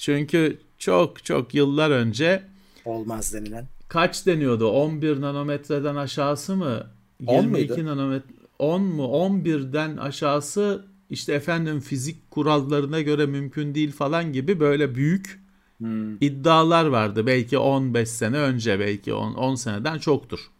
[0.00, 2.42] Çünkü çok çok yıllar önce
[2.84, 3.66] olmaz denilen.
[3.88, 4.68] Kaç deniyordu?
[4.68, 6.86] 11 nanometreden aşağısı mı?
[7.26, 9.02] 10 22 nanometre 10 mu?
[9.02, 15.40] 11'den aşağısı işte efendim fizik kurallarına göre mümkün değil falan gibi böyle büyük
[15.78, 16.16] hmm.
[16.16, 17.26] iddialar vardı.
[17.26, 20.50] Belki 15 sene önce belki 10, 10 seneden çoktur.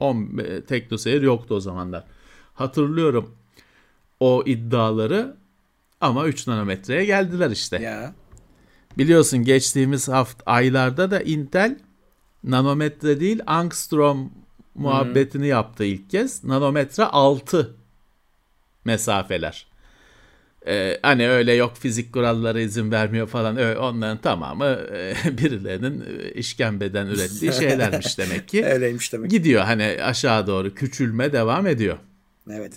[0.00, 2.04] 10 e, teknoseyir yoktu o zamanlar.
[2.54, 3.34] Hatırlıyorum
[4.20, 5.36] o iddiaları
[6.00, 7.78] ama 3 nanometreye geldiler işte.
[7.82, 8.14] Ya.
[8.98, 11.78] Biliyorsun geçtiğimiz hafta aylarda da Intel
[12.44, 14.32] nanometre değil angstrom
[14.74, 15.50] muhabbetini hmm.
[15.50, 16.44] yaptı ilk kez.
[16.44, 17.74] Nanometre 6
[18.84, 19.66] mesafeler.
[20.66, 23.56] Ee, hani öyle yok fizik kuralları izin vermiyor falan.
[23.56, 28.64] Öyle, onların tamamı e, birilerinin e, işkembeden ürettiği şeylermiş demek ki.
[28.64, 29.30] Öyleymiş demek.
[29.30, 31.98] Gidiyor hani aşağı doğru küçülme devam ediyor.
[32.50, 32.72] Evet.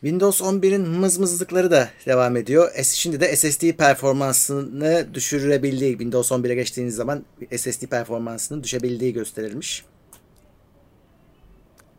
[0.00, 2.70] Windows 11'in mızmızlıkları da devam ediyor.
[2.82, 7.24] Şimdi de SSD performansını düşürebildiği, Windows 11'e geçtiğiniz zaman
[7.56, 9.84] SSD performansının düşebildiği gösterilmiş.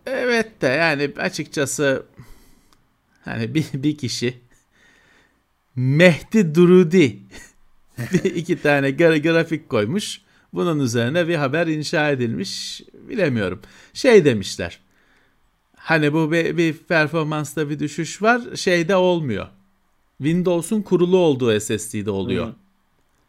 [0.06, 2.06] Evet de yani açıkçası
[3.22, 4.38] hani bir, bir kişi
[5.76, 7.20] Mehdi Durudi
[8.24, 10.22] iki tane grafik koymuş.
[10.54, 12.82] Bunun üzerine bir haber inşa edilmiş.
[12.94, 13.62] Bilemiyorum.
[13.94, 14.80] Şey demişler.
[15.90, 18.42] Hani bu bir, bir performansta bir düşüş var.
[18.56, 19.48] Şeyde olmuyor.
[20.18, 22.48] Windows'un kurulu olduğu SSD'de oluyor.
[22.48, 22.56] Hı.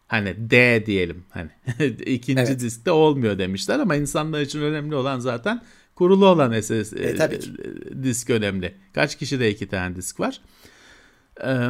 [0.07, 1.25] Hani D diyelim.
[1.31, 1.51] Hani
[2.07, 2.61] ikinci evet.
[2.61, 5.62] diskte olmuyor demişler ama insanlar için önemli olan zaten
[5.94, 7.51] kurulu olan SS e, e, tabii ki.
[8.03, 8.75] disk önemli.
[8.94, 10.40] Kaç kişi de iki tane disk var?
[11.44, 11.68] Ee,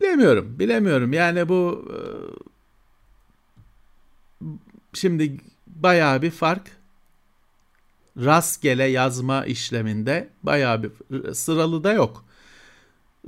[0.00, 0.58] bilemiyorum.
[0.58, 1.12] Bilemiyorum.
[1.12, 1.98] Yani bu e,
[4.94, 6.76] şimdi bayağı bir fark
[8.24, 10.90] rastgele yazma işleminde bayağı bir
[11.34, 12.24] sıralı da yok.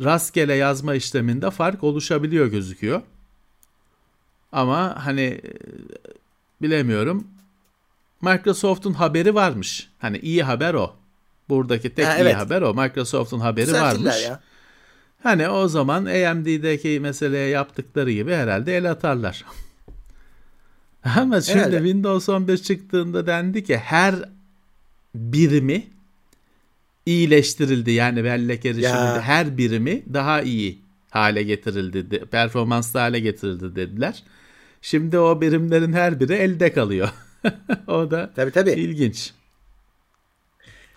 [0.04, 3.02] Rastgele yazma işleminde fark oluşabiliyor gözüküyor.
[4.52, 5.42] Ama hani e,
[6.62, 7.26] bilemiyorum.
[8.22, 9.90] Microsoft'un haberi varmış.
[9.98, 10.96] Hani iyi haber o.
[11.48, 12.32] Buradaki tek ha, evet.
[12.32, 12.74] iyi haber o.
[12.74, 14.24] Microsoft'un haberi varmış.
[14.24, 14.40] Ya.
[15.22, 19.44] Hani o zaman AMD'deki meseleye yaptıkları gibi herhalde el atarlar.
[21.16, 21.76] Ama şimdi herhalde.
[21.76, 24.14] Windows 11 çıktığında dendi ki her
[25.14, 25.86] birimi
[27.06, 27.90] iyileştirildi.
[27.90, 30.78] Yani bellek erişiminde her birimi daha iyi
[31.10, 32.24] hale getirildi.
[32.30, 34.22] Performanslı hale getirildi dediler.
[34.82, 37.08] Şimdi o birimlerin her biri elde kalıyor.
[37.86, 38.70] o da tabii, tabii.
[38.70, 39.32] ilginç.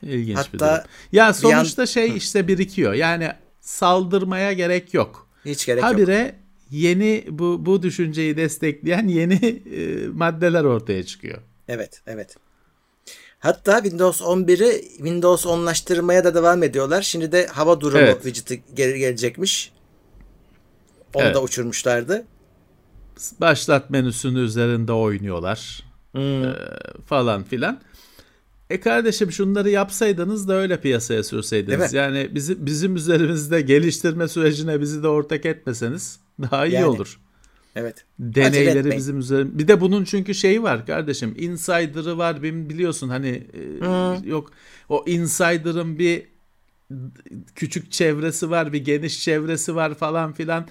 [0.03, 0.71] İlginç Hatta bir durum.
[1.11, 1.85] Ya sonuçta yan...
[1.85, 2.93] şey işte birikiyor.
[2.93, 5.27] Yani saldırmaya gerek yok.
[5.45, 6.31] Hiç gerek Habire yok.
[6.71, 11.37] yeni bu bu düşünceyi destekleyen yeni e, maddeler ortaya çıkıyor.
[11.67, 12.35] Evet, evet.
[13.41, 17.01] Hatta Windows 11'i Windows 10'laştırmaya da devam ediyorlar.
[17.01, 18.23] Şimdi de hava durumu evet.
[18.23, 19.71] widget'ı geri gelecekmiş.
[21.13, 21.35] Onu evet.
[21.35, 22.25] da uçurmuşlardı.
[23.39, 25.83] Başlat menüsünün üzerinde oynuyorlar.
[26.11, 26.43] Hmm.
[26.43, 26.55] Ee,
[27.05, 27.81] falan filan.
[28.69, 31.93] E kardeşim şunları yapsaydınız da öyle piyasaya sürseydiniz.
[31.93, 36.85] Yani bizim bizim üzerimizde geliştirme sürecine bizi de ortak etmeseniz daha iyi yani.
[36.85, 37.19] olur.
[37.75, 38.05] Evet.
[38.19, 39.59] Deneyleri bizim üzerimiz.
[39.59, 41.35] Bir de bunun çünkü şeyi var kardeşim.
[41.37, 43.47] Insider'ı var biliyorsun hani
[43.79, 44.29] hmm.
[44.29, 44.51] yok
[44.89, 46.23] o insider'ın bir
[47.55, 50.67] küçük çevresi var, bir geniş çevresi var falan filan.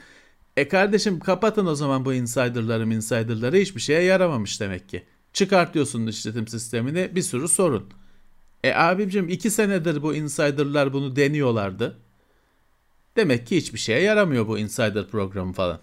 [0.56, 5.02] E kardeşim kapatın o zaman bu insider'ları insider'ları hiçbir şeye yaramamış demek ki.
[5.32, 7.84] Çıkartıyorsun işletim sistemini bir sürü sorun.
[8.64, 11.98] E abimcim iki senedir bu insider'lar bunu deniyorlardı.
[13.16, 15.80] Demek ki hiçbir şeye yaramıyor bu insider programı falan.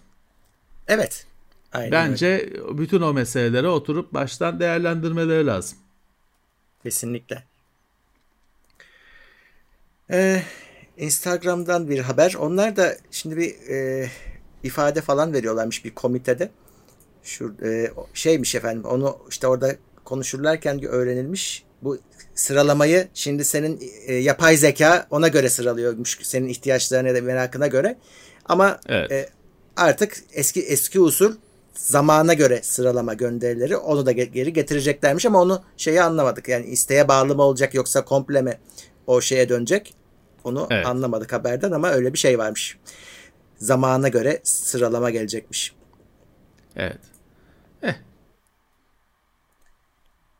[0.88, 1.26] Evet.
[1.72, 2.78] Aynen Bence öyle.
[2.78, 5.78] bütün o meselelere oturup baştan değerlendirmeleri lazım.
[6.82, 7.42] Kesinlikle.
[10.10, 10.42] Ee,
[10.96, 12.34] Instagram'dan bir haber.
[12.38, 14.08] Onlar da şimdi bir e,
[14.62, 16.50] ifade falan veriyorlarmış bir komitede.
[17.22, 18.84] Şu e, şeymiş efendim.
[18.84, 21.64] Onu işte orada konuşurlarken öğrenilmiş.
[21.82, 21.98] Bu
[22.34, 26.18] sıralamayı şimdi senin e, yapay zeka ona göre sıralıyormuş.
[26.22, 27.98] Senin ihtiyaçlarına da merakına göre.
[28.44, 29.12] Ama evet.
[29.12, 29.28] e,
[29.78, 31.34] artık eski eski usul
[31.74, 36.48] zamana göre sıralama gönderileri onu da geri getireceklermiş ama onu şeyi anlamadık.
[36.48, 38.58] Yani isteğe bağlı mı olacak yoksa komple mi
[39.06, 39.94] o şeye dönecek?
[40.44, 40.86] Onu evet.
[40.86, 42.78] anlamadık haberden ama öyle bir şey varmış.
[43.58, 45.74] Zamana göre sıralama gelecekmiş.
[46.76, 46.98] Evet.
[47.82, 47.94] Eh.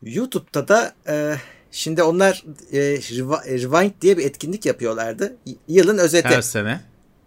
[0.03, 1.37] YouTube'da da e,
[1.71, 5.37] şimdi onlar e, Rewind diye bir etkinlik yapıyorlardı.
[5.69, 6.29] Yılın özeti.
[6.29, 6.81] Her sene.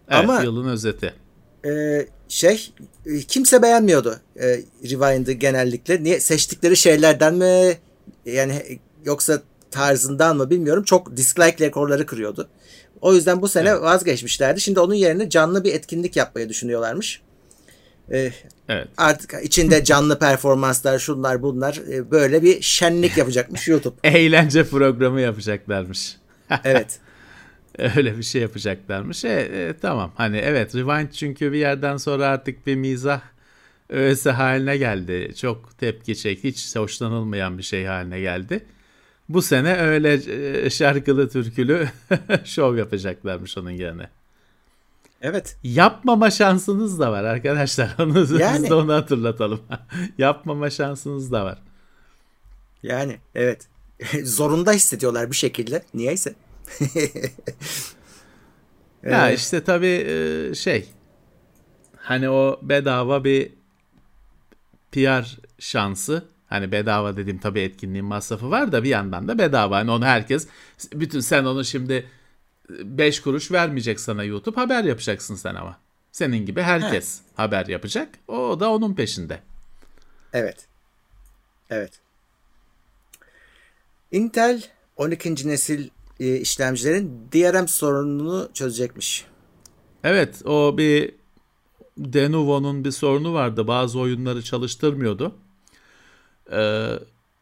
[0.09, 1.20] Evet, Ama yılın özeti.
[1.65, 2.73] E, şey
[3.27, 4.47] kimse beğenmiyordu e,
[4.83, 6.03] Rewind'ı genellikle.
[6.03, 7.77] Niye seçtikleri şeylerden mi
[8.25, 10.83] yani yoksa tarzından mı bilmiyorum.
[10.83, 12.49] Çok dislike rekorları kırıyordu.
[13.01, 13.81] O yüzden bu sene evet.
[13.81, 14.61] vazgeçmişlerdi.
[14.61, 17.21] Şimdi onun yerine canlı bir etkinlik yapmayı düşünüyorlarmış.
[18.11, 18.31] Ee,
[18.69, 18.87] evet.
[18.97, 23.95] Artık içinde canlı performanslar, şunlar bunlar e, böyle bir şenlik yapacakmış YouTube.
[24.03, 26.17] Eğlence programı yapacaklarmış.
[26.63, 26.99] evet.
[27.97, 29.25] Öyle bir şey yapacaklarmış.
[29.25, 33.21] E, e, tamam hani evet Rewind çünkü bir yerden sonra artık bir mizah
[33.89, 35.33] öğesi haline geldi.
[35.35, 36.47] Çok tepki çekti.
[36.47, 38.65] Hiç hoşlanılmayan bir şey haline geldi.
[39.29, 40.13] Bu sene öyle
[40.65, 41.87] e, şarkılı türkülü
[42.45, 44.09] şov yapacaklarmış onun yerine.
[45.21, 45.57] Evet.
[45.63, 47.95] Yapmama şansınız da var arkadaşlar.
[47.99, 48.69] Onu yani.
[48.69, 49.61] de onu hatırlatalım.
[50.17, 51.57] Yapmama şansınız da var.
[52.83, 53.67] Yani evet.
[54.23, 55.83] Zorunda hissediyorlar bir şekilde.
[55.93, 56.35] Niyeyse.
[59.03, 60.89] ya işte tabii e, şey
[61.97, 63.51] hani o bedava bir
[64.91, 69.77] PR şansı Hani bedava dediğim tabii etkinliğin masrafı var da bir yandan da bedava.
[69.77, 70.47] Hani onu herkes
[70.93, 72.07] bütün sen onu şimdi
[72.69, 75.79] 5 kuruş vermeyecek sana YouTube haber yapacaksın sen ama.
[76.11, 77.23] Senin gibi herkes He.
[77.35, 78.09] haber yapacak.
[78.27, 79.39] O da onun peşinde.
[80.33, 80.67] Evet.
[81.69, 81.99] Evet.
[84.11, 84.63] Intel
[84.97, 85.47] 12.
[85.47, 85.89] nesil
[86.21, 89.25] e, işlemcilerin DRM sorununu çözecekmiş.
[90.03, 91.11] Evet o bir
[91.97, 93.67] Denuvo'nun bir sorunu vardı.
[93.67, 95.35] Bazı oyunları çalıştırmıyordu
[96.51, 96.89] e,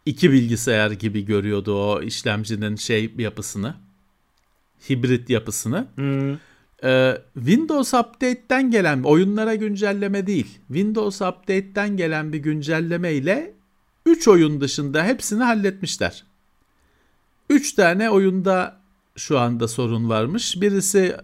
[0.06, 3.76] iki bilgisayar gibi görüyordu o işlemcinin şey yapısını.
[4.90, 5.88] Hibrit yapısını.
[5.96, 6.34] Hmm.
[6.84, 10.60] E, Windows Update'ten gelen oyunlara güncelleme değil.
[10.68, 13.54] Windows Update'ten gelen bir güncelleme ile
[14.06, 16.24] 3 oyun dışında hepsini halletmişler.
[17.50, 18.80] 3 tane oyunda
[19.16, 20.62] şu anda sorun varmış.
[20.62, 21.18] Birisi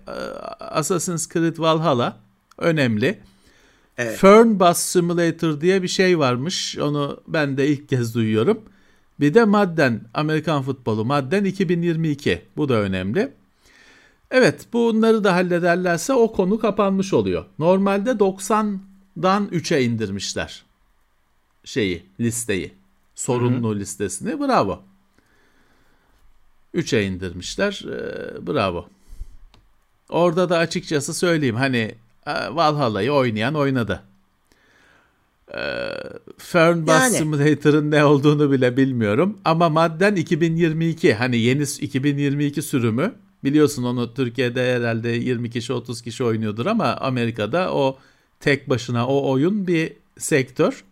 [0.59, 2.19] Assassin's Creed Valhalla
[2.57, 3.19] önemli.
[3.97, 4.17] Evet.
[4.17, 6.77] Fern Bus Simulator diye bir şey varmış.
[6.77, 8.61] Onu ben de ilk kez duyuyorum.
[9.19, 12.41] Bir de Madden, Amerikan futbolu Madden 2022.
[12.57, 13.33] Bu da önemli.
[14.31, 17.45] Evet bunları da hallederlerse o konu kapanmış oluyor.
[17.59, 20.65] Normalde 90'dan 3'e indirmişler
[21.65, 22.73] şeyi, listeyi.
[23.15, 23.79] Sorunlu Hı-hı.
[23.79, 24.39] listesini.
[24.39, 24.83] Bravo.
[26.75, 27.81] 3'e indirmişler.
[27.85, 28.88] Ee, bravo.
[30.09, 31.95] Orada da açıkçası söyleyeyim hani
[32.27, 34.03] ee, Valhalla'yı oynayan oynadı.
[35.55, 35.59] Ee,
[36.38, 37.15] Fern yani.
[37.15, 39.38] Simulator'ın ne olduğunu bile bilmiyorum.
[39.45, 46.23] Ama madden 2022 hani yeni 2022 sürümü biliyorsun onu Türkiye'de herhalde 20 kişi 30 kişi
[46.23, 47.97] oynuyordur ama Amerika'da o
[48.39, 50.83] tek başına o oyun bir sektör.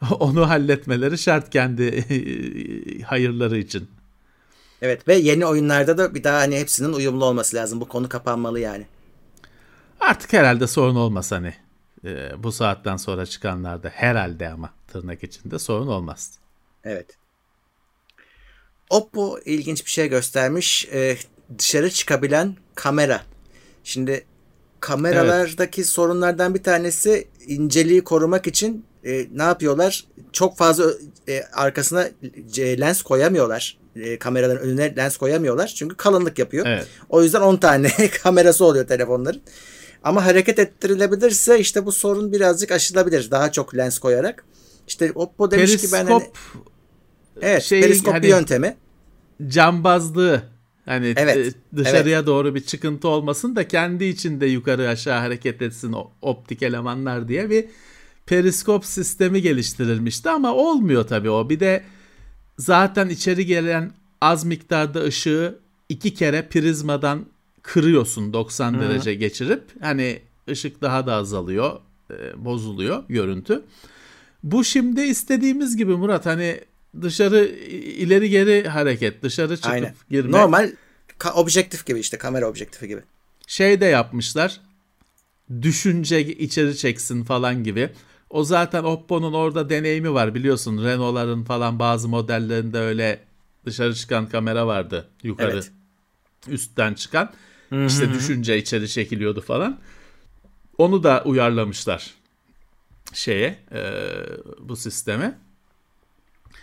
[0.20, 2.04] Onu halletmeleri şart kendi
[3.02, 3.88] hayırları için.
[4.82, 7.80] Evet ve yeni oyunlarda da bir daha hani hepsinin uyumlu olması lazım.
[7.80, 8.86] Bu konu kapanmalı yani.
[10.00, 11.54] Artık herhalde sorun olmaz hani.
[12.04, 16.38] E, bu saatten sonra çıkanlarda herhalde ama tırnak içinde sorun olmaz.
[16.84, 17.06] Evet.
[18.90, 20.88] Oppo ilginç bir şey göstermiş.
[20.92, 21.16] E,
[21.58, 23.22] dışarı çıkabilen kamera.
[23.84, 24.24] Şimdi
[24.80, 25.88] kameralardaki evet.
[25.88, 30.04] sorunlardan bir tanesi inceliği korumak için e, ne yapıyorlar?
[30.32, 30.84] Çok fazla
[31.28, 32.08] e, arkasına
[32.56, 33.79] e, lens koyamıyorlar.
[33.96, 35.66] E, kameraların önüne lens koyamıyorlar.
[35.76, 36.66] Çünkü kalınlık yapıyor.
[36.66, 36.86] Evet.
[37.08, 37.90] O yüzden 10 tane
[38.22, 39.42] kamerası oluyor telefonların.
[40.04, 43.30] Ama hareket ettirilebilirse işte bu sorun birazcık aşılabilir.
[43.30, 44.44] Daha çok lens koyarak.
[44.88, 46.24] İşte Oppo demiş Periskop, ki ben hani
[47.42, 48.76] Evet, şey, periskop hani, yöntemi.
[49.46, 50.42] Cambazlığı
[50.84, 52.26] hani evet, dışarıya evet.
[52.26, 57.64] doğru bir çıkıntı olmasın da kendi içinde yukarı aşağı hareket etsin optik elemanlar diye bir
[58.26, 61.50] periskop sistemi geliştirilmişti ama olmuyor tabii o.
[61.50, 61.82] Bir de
[62.60, 67.26] zaten içeri gelen az miktarda ışığı iki kere prizmadan
[67.62, 68.80] kırıyorsun 90 Hı.
[68.80, 73.62] derece geçirip hani ışık daha da azalıyor, e, bozuluyor görüntü.
[74.42, 76.60] Bu şimdi istediğimiz gibi Murat hani
[77.02, 77.44] dışarı
[77.74, 79.94] ileri geri hareket, dışarı çıkıp Aynen.
[80.10, 80.30] girme.
[80.38, 80.72] Normal
[81.34, 83.00] objektif gibi işte kamera objektifi gibi.
[83.46, 84.60] Şey de yapmışlar.
[85.62, 87.90] Düşünce içeri çeksin falan gibi.
[88.30, 90.84] O zaten Oppo'nun orada deneyimi var biliyorsun.
[90.84, 93.20] Renault'ların falan bazı modellerinde öyle
[93.66, 95.52] dışarı çıkan kamera vardı yukarı.
[95.52, 95.72] Evet.
[96.48, 97.30] Üstten çıkan.
[97.70, 97.86] Hı-hı.
[97.86, 99.78] İşte düşünce içeri çekiliyordu falan.
[100.78, 102.14] Onu da uyarlamışlar
[103.12, 103.82] şeye e,
[104.58, 105.38] bu sisteme.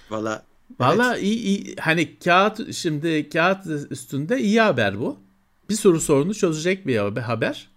[0.09, 0.43] Valla
[0.79, 1.23] Valla evet.
[1.23, 5.19] iyi, iyi hani kağıt şimdi kağıt üstünde iyi haber bu.
[5.69, 7.69] Bir soru sorunu çözecek bir haber.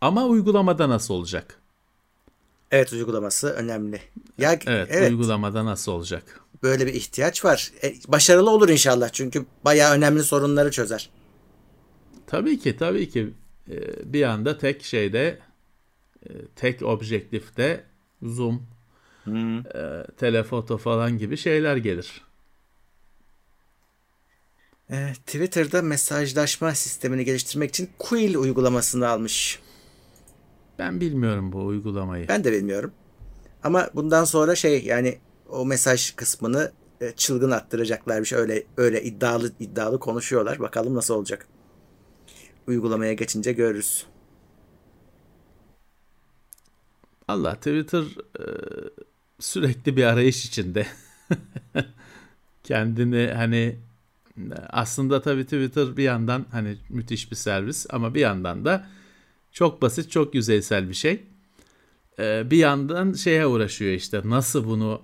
[0.00, 1.59] Ama uygulamada nasıl olacak?
[2.70, 4.00] Evet uygulaması önemli.
[4.38, 6.40] Ya, evet, evet uygulamada nasıl olacak?
[6.62, 7.72] Böyle bir ihtiyaç var.
[7.82, 11.10] E, başarılı olur inşallah çünkü bayağı önemli sorunları çözer.
[12.26, 13.34] Tabii ki tabii ki
[13.70, 15.38] e, bir anda tek şeyde
[16.26, 17.84] e, tek objektifte
[18.22, 18.66] zoom,
[19.24, 19.58] hmm.
[19.58, 22.22] e, telefoto falan gibi şeyler gelir.
[25.26, 29.60] Twitter'da mesajlaşma sistemini geliştirmek için Quill uygulamasını almış.
[30.80, 32.28] Ben bilmiyorum bu uygulamayı.
[32.28, 32.92] Ben de bilmiyorum.
[33.62, 39.02] Ama bundan sonra şey yani o mesaj kısmını e, çılgın attıracaklar bir şey öyle öyle
[39.02, 40.60] iddialı iddialı konuşuyorlar.
[40.60, 41.46] Bakalım nasıl olacak.
[42.66, 44.06] Uygulamaya geçince görürüz.
[47.28, 48.02] Allah Twitter
[48.38, 48.44] e,
[49.38, 50.86] sürekli bir arayış içinde.
[52.64, 53.76] Kendini hani
[54.68, 58.86] aslında tabii Twitter bir yandan hani müthiş bir servis ama bir yandan da
[59.52, 61.22] çok basit, çok yüzeysel bir şey.
[62.18, 65.02] Ee, bir yandan şeye uğraşıyor işte nasıl bunu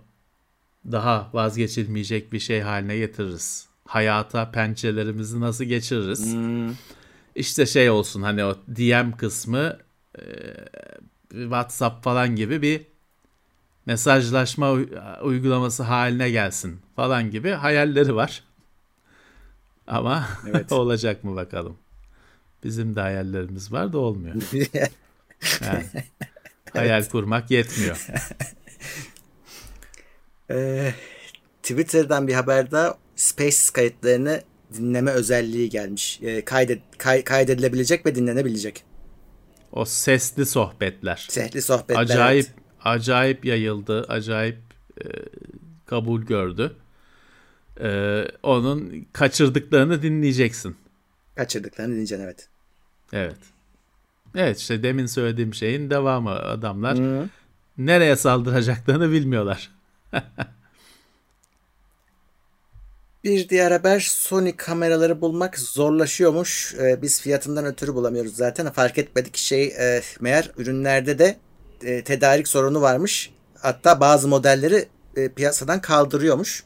[0.92, 3.68] daha vazgeçilmeyecek bir şey haline getiririz.
[3.87, 6.35] Hayata pençelerimizi nasıl geçiririz?
[6.35, 6.74] Hmm.
[7.35, 9.78] İşte şey olsun hani o DM kısmı
[10.18, 10.22] e,
[11.30, 12.80] WhatsApp falan gibi bir
[13.87, 14.72] mesajlaşma
[15.22, 18.42] uygulaması haline gelsin falan gibi hayalleri var.
[19.87, 20.72] Ama evet.
[20.72, 21.76] olacak mı bakalım.
[22.66, 24.35] Bizim de hayallerimiz var da olmuyor.
[26.72, 28.07] hayal kurmak yetmiyor.
[30.50, 30.92] Ee,
[31.62, 34.42] Twitter'dan bir haberde Space kayıtlarını
[34.74, 36.20] dinleme özelliği gelmiş.
[36.22, 38.85] Ee, kaydet, kay, kaydedilebilecek ve dinlenebilecek.
[39.72, 41.26] O sesli sohbetler.
[41.31, 42.00] Sesli sohbetler.
[42.00, 42.57] Acayip evet.
[42.85, 44.05] acayip yayıldı.
[44.09, 44.59] Acayip
[45.00, 45.05] e,
[45.87, 46.76] kabul gördü.
[47.81, 50.76] E, onun kaçırdıklarını dinleyeceksin.
[51.35, 52.48] Kaçırdıklarını dinleyeceksin evet.
[53.12, 53.37] Evet.
[54.35, 57.29] Evet işte demin söylediğim şeyin devamı adamlar Hı.
[57.79, 59.71] nereye saldıracaklarını bilmiyorlar.
[63.27, 66.75] Bir diğer haber Sony kameraları bulmak zorlaşıyormuş.
[66.75, 68.73] Ee, biz fiyatından ötürü bulamıyoruz zaten.
[68.73, 71.37] Fark etmedik şey e, meğer ürünlerde de
[71.83, 73.31] e, tedarik sorunu varmış.
[73.59, 76.64] Hatta bazı modelleri e, piyasadan kaldırıyormuş.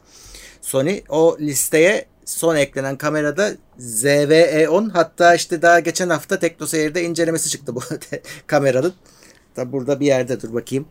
[0.61, 7.75] Sony o listeye son eklenen kamerada ZVE10 hatta işte daha geçen hafta TeknoSeyir'de incelemesi çıktı
[7.75, 7.81] bu
[8.47, 8.95] kameranın.
[9.57, 10.89] Da burada bir yerde dur bakayım.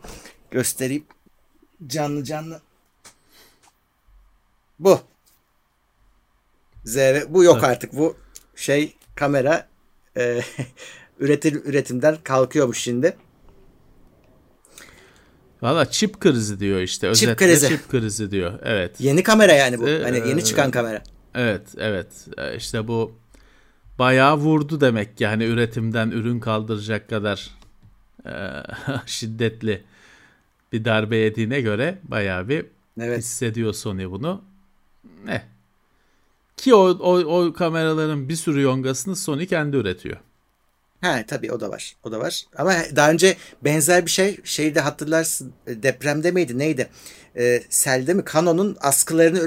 [0.51, 1.03] Göstereyim.
[1.87, 2.61] Canlı canlı.
[4.79, 4.99] Bu.
[6.85, 7.93] ZV bu yok artık.
[7.93, 8.17] Bu
[8.55, 9.67] şey kamera
[10.17, 10.41] e,
[11.19, 13.17] üretim üretimden kalkıyormuş şimdi.
[15.61, 17.07] Valla çip krizi diyor işte.
[17.07, 17.67] Özetle çip krizi.
[17.67, 18.59] çip krizi diyor.
[18.63, 18.95] Evet.
[18.99, 19.89] Yeni kamera yani bu.
[19.89, 21.03] Ee, hani yeni çıkan kamera.
[21.39, 22.27] Evet, evet.
[22.37, 23.15] E, işte bu
[23.99, 27.49] bayağı vurdu demek yani üretimden ürün kaldıracak kadar
[28.25, 28.33] e,
[29.05, 29.83] şiddetli
[30.71, 32.65] bir darbe yediğine göre bayağı bir
[33.01, 33.19] evet.
[33.19, 34.41] hissediyor Sony bunu.
[35.25, 35.43] Ne?
[36.57, 40.17] Ki o, o, o kameraların bir sürü yongasını Sony kendi üretiyor.
[41.01, 41.95] He tabii o da var.
[42.03, 42.43] O da var.
[42.57, 46.89] Ama daha önce benzer bir şey şeyde hatırlarsın depremde miydi neydi?
[47.35, 48.23] Ee, selde mi?
[48.33, 49.39] Canon'un askılarını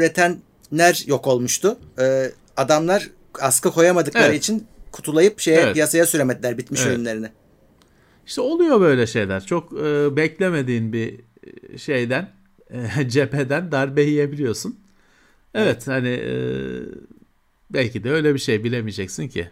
[0.73, 1.79] üretenler yok olmuştu.
[1.99, 4.39] Ee, adamlar askı koyamadıkları evet.
[4.39, 5.75] için kutulayıp şeye evet.
[5.75, 6.93] piyasaya süremediler bitmiş evet.
[6.93, 7.29] ürünlerini.
[8.27, 9.47] İşte oluyor böyle şeyler.
[9.47, 12.31] Çok e, beklemediğin bir e, şeyden
[12.71, 14.81] e, cepheden darbe yiyebiliyorsun.
[15.55, 15.89] Evet, evet.
[15.89, 16.35] hani e,
[17.71, 19.51] belki de öyle bir şey bilemeyeceksin ki.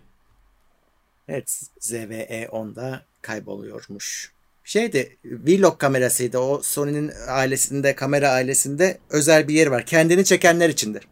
[1.29, 4.33] Evet ZVE 10'da kayboluyormuş.
[4.71, 9.87] Şeydi vlog kamerasıydı o Sony'nin ailesinde kamera ailesinde özel bir yer var.
[9.87, 11.03] Kendini çekenler içindir.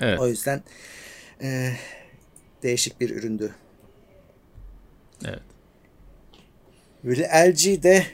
[0.00, 0.20] Evet.
[0.20, 0.62] O yüzden
[1.42, 1.72] e,
[2.62, 3.54] değişik bir üründü.
[5.24, 5.42] Evet.
[7.04, 8.06] Böyle LG de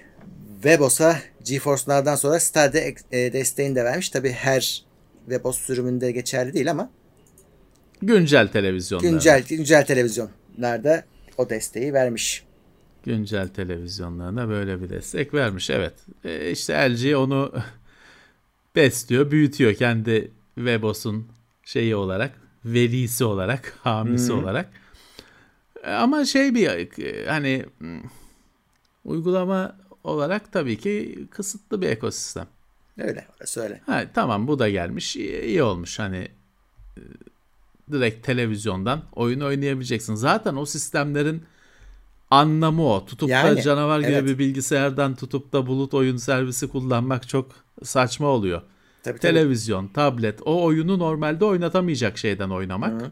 [0.63, 4.09] Webos'a GeForce Now'dan sonra Stadia e, desteğini de vermiş.
[4.09, 4.85] Tabi her
[5.25, 6.91] Webos sürümünde geçerli değil ama
[8.03, 9.11] güncel televizyonlarda.
[9.11, 11.05] Güncel, güncel televizyonlarda
[11.39, 12.50] o desteği vermiş.
[13.05, 15.71] Güncel televizyonlarına böyle bir destek vermiş.
[15.71, 15.95] Evet.
[16.25, 17.53] E işte LG onu
[18.77, 21.29] besliyor, büyütüyor kendi Webos'un
[21.65, 22.33] şeyi olarak
[22.65, 24.39] velisi olarak, hamisi hmm.
[24.39, 24.71] olarak.
[25.85, 28.01] E, ama şey bir e, hani hmm,
[29.05, 32.47] uygulama olarak tabii ki kısıtlı bir ekosistem.
[32.99, 33.81] Öyle, söyle.
[33.87, 35.17] Ha, tamam bu da gelmiş.
[35.17, 35.99] İyi, iyi olmuş.
[35.99, 36.29] Hani
[36.97, 37.03] e,
[37.93, 40.15] direkt televizyondan oyun oynayabileceksin.
[40.15, 41.43] Zaten o sistemlerin
[42.31, 43.07] anlamı o.
[43.07, 44.25] Tutup yani, da canavar gibi evet.
[44.25, 47.47] bir bilgisayardan tutup da bulut oyun servisi kullanmak çok
[47.83, 48.63] saçma oluyor.
[49.03, 49.95] Tabii, Televizyon, tabii.
[49.95, 53.03] tablet o oyunu normalde oynatamayacak şeyden oynamak.
[53.03, 53.11] Hı.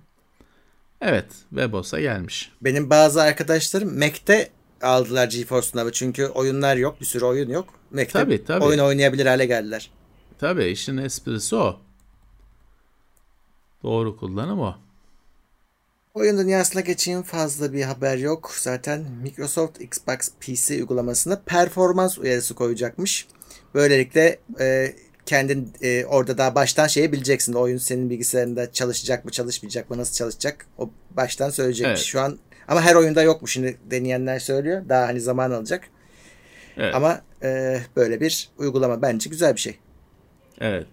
[1.00, 2.52] Evet, Webos'a gelmiş.
[2.60, 4.50] Benim bazı arkadaşlarım Mac'te
[4.82, 5.92] aldılar GeForce Now'ı.
[5.92, 7.00] Çünkü oyunlar yok.
[7.00, 7.68] Bir sürü oyun yok.
[7.90, 8.64] Mac Tabii, tabii.
[8.64, 9.90] oyun oynayabilir hale geldiler.
[10.38, 11.80] Tabii işin esprisi o.
[13.82, 14.76] Doğru kullanım o.
[16.18, 18.50] Oyun dünyasına geçeyim fazla bir haber yok.
[18.54, 23.26] Zaten Microsoft Xbox PC uygulamasına performans uyarısı koyacakmış.
[23.74, 24.94] Böylelikle e,
[25.26, 27.52] kendin e, orada daha baştan şeyi bileceksin.
[27.52, 32.00] Oyun senin bilgisayarında çalışacak mı çalışmayacak mı nasıl çalışacak o baştan söyleyecekmiş.
[32.00, 32.06] Evet.
[32.06, 32.38] Şu an
[32.68, 34.82] ama her oyunda yokmuş şimdi deneyenler söylüyor.
[34.88, 35.84] Daha hani zaman alacak.
[36.76, 36.94] Evet.
[36.94, 39.78] Ama e, böyle bir uygulama bence güzel bir şey.
[40.60, 40.86] Evet.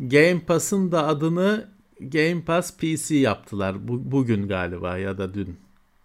[0.00, 3.88] Game Pass'ın da adını Game Pass PC yaptılar.
[3.88, 5.56] Bu, bugün galiba ya da dün.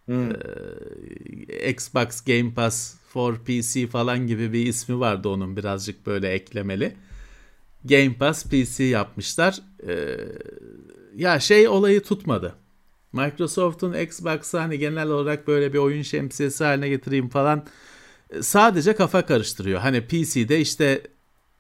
[0.09, 6.95] Ee, Xbox Game Pass for PC falan gibi bir ismi vardı onun birazcık böyle eklemeli.
[7.85, 9.61] Game Pass PC yapmışlar.
[9.87, 10.17] Ee,
[11.15, 12.55] ya şey olayı tutmadı.
[13.13, 17.65] Microsoft'un Xbox'ı hani genel olarak böyle bir oyun şemsiyesi haline getireyim falan
[18.29, 19.79] e, sadece kafa karıştırıyor.
[19.79, 21.01] Hani PC'de işte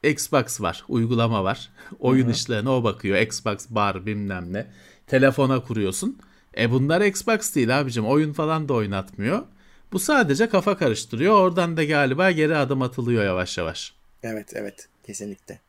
[0.03, 1.69] Xbox var, uygulama var.
[1.99, 3.17] Oyun işlerine o bakıyor.
[3.17, 4.67] Xbox bar bilmem ne.
[5.07, 6.19] Telefona kuruyorsun.
[6.57, 8.05] E bunlar Xbox değil abicim.
[8.05, 9.43] Oyun falan da oynatmıyor.
[9.91, 11.33] Bu sadece kafa karıştırıyor.
[11.33, 13.93] Oradan da galiba geri adım atılıyor yavaş yavaş.
[14.23, 15.59] Evet evet kesinlikle.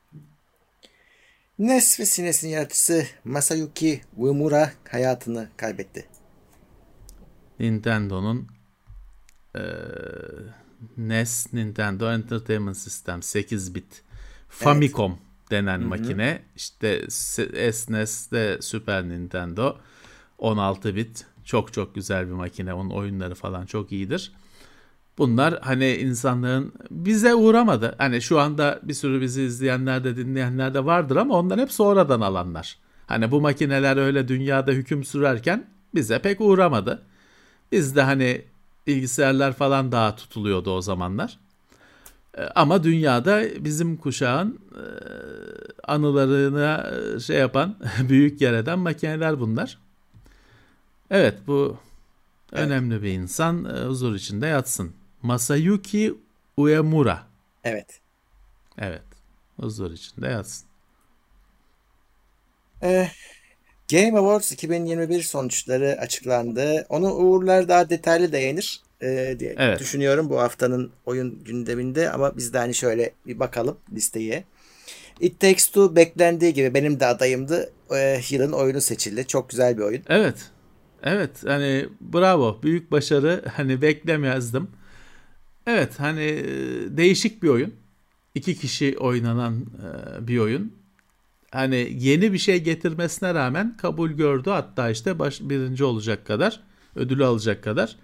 [1.59, 6.07] NES ve SNES'in yaratıcısı Masayuki Uemura hayatını kaybetti.
[7.61, 8.49] Nintendo'nun
[9.55, 9.62] eee,
[10.97, 14.03] NES Nintendo Entertainment System 8 bit
[14.51, 15.18] Famicom
[15.51, 17.11] denen makine işte
[17.72, 19.76] SNES'de Super Nintendo
[20.38, 24.32] 16 bit çok çok güzel bir makine onun oyunları falan çok iyidir.
[25.18, 27.94] Bunlar hani insanların bize uğramadı.
[27.98, 32.20] Hani şu anda bir sürü bizi izleyenler de dinleyenler de vardır ama onlar hep sonradan
[32.20, 32.78] alanlar.
[33.07, 37.03] Hani bu makineler öyle dünyada hüküm sürerken bize pek uğramadı.
[37.72, 38.44] Bizde hani
[38.86, 41.38] bilgisayarlar falan daha tutuluyordu o zamanlar.
[42.41, 44.82] E, Ama dünyada bizim kuşağın e,
[45.93, 47.76] anılarına e, şey yapan,
[48.09, 49.78] büyük yer eden makineler bunlar.
[51.11, 51.76] Evet bu
[52.53, 54.93] önemli bir insan e, huzur içinde yatsın.
[55.22, 56.14] Masayuki
[56.57, 57.22] Uemura.
[57.64, 58.01] Evet.
[58.78, 59.03] Evet
[59.61, 60.66] huzur içinde yatsın.
[62.82, 63.09] Eh,
[63.91, 66.86] Game Awards 2021 sonuçları açıklandı.
[66.88, 69.80] Onu Uğurlar daha detaylı değinir eh, diye Evet.
[69.80, 74.44] düşünüyorum bu haftanın oyun gündeminde ama biz de hani şöyle bir bakalım listeye.
[75.20, 77.72] It Takes Two beklendiği gibi benim de adayımdı.
[77.94, 79.26] Eh, yılın oyunu seçildi.
[79.26, 80.03] Çok güzel bir oyun.
[80.09, 80.36] Evet.
[81.03, 84.68] Evet hani bravo büyük başarı hani beklemezdim.
[85.66, 86.44] Evet hani e,
[86.96, 87.74] değişik bir oyun.
[88.34, 90.72] İki kişi oynanan e, bir oyun.
[91.51, 94.51] Hani yeni bir şey getirmesine rağmen kabul gördü.
[94.51, 96.61] Hatta işte baş, birinci olacak kadar
[96.96, 97.96] ödülü alacak kadar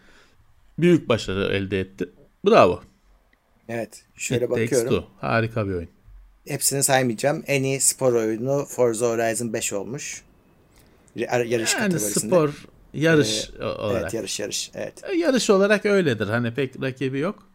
[0.78, 2.08] büyük başarı elde etti.
[2.46, 2.82] Bravo.
[3.68, 4.04] Evet.
[4.14, 5.04] Şöyle It bakıyorum.
[5.20, 5.88] Harika bir oyun.
[6.48, 7.42] Hepsini saymayacağım.
[7.46, 10.22] En iyi spor oyunu Forza Horizon 5 olmuş.
[11.16, 12.26] Yar- Yarış Yani kategorisinde.
[12.26, 12.50] spor
[12.94, 14.02] yarış o- olarak.
[14.02, 14.70] Evet yarış yarış.
[14.74, 15.04] Evet.
[15.04, 16.26] E, Yarış olarak öyledir.
[16.28, 17.48] Hani pek rakibi yok.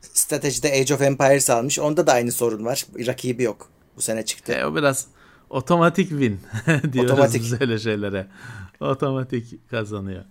[0.00, 1.78] Stratejide Age of Empires almış.
[1.78, 2.86] Onda da aynı sorun var.
[3.06, 3.70] Rakibi yok.
[3.96, 4.52] Bu sene çıktı.
[4.52, 5.06] E, o biraz
[5.50, 6.40] otomatik win
[6.92, 7.60] diyoruz Otomatik.
[7.60, 8.26] öyle şeylere.
[8.80, 10.24] Otomatik kazanıyor.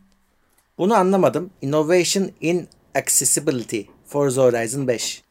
[0.78, 1.50] Bunu anlamadım.
[1.62, 3.82] Innovation in Accessibility.
[4.06, 5.24] Forza Horizon 5.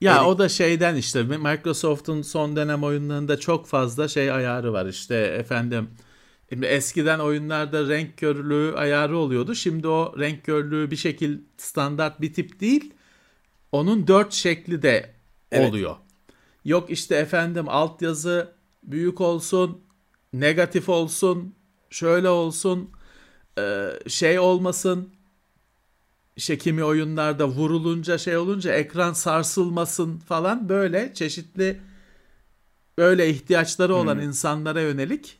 [0.00, 4.86] Ya Yani- o da şeyden işte Microsoft'un son dönem oyunlarında çok fazla şey ayarı var
[4.86, 5.90] işte efendim.
[6.48, 9.54] Şimdi eskiden oyunlarda renk körlüğü ayarı oluyordu.
[9.54, 12.94] Şimdi o renk körlüğü bir şekil standart bir tip değil.
[13.72, 15.10] Onun dört şekli de
[15.52, 15.70] Evet.
[15.70, 15.96] oluyor.
[16.64, 18.52] Yok işte efendim altyazı
[18.82, 19.80] büyük olsun,
[20.32, 21.54] negatif olsun,
[21.90, 22.90] şöyle olsun,
[23.58, 25.08] e, şey olmasın.
[26.36, 31.80] İşte kimi oyunlarda vurulunca şey olunca ekran sarsılmasın falan böyle çeşitli
[32.98, 35.38] böyle ihtiyaçları olan insanlara yönelik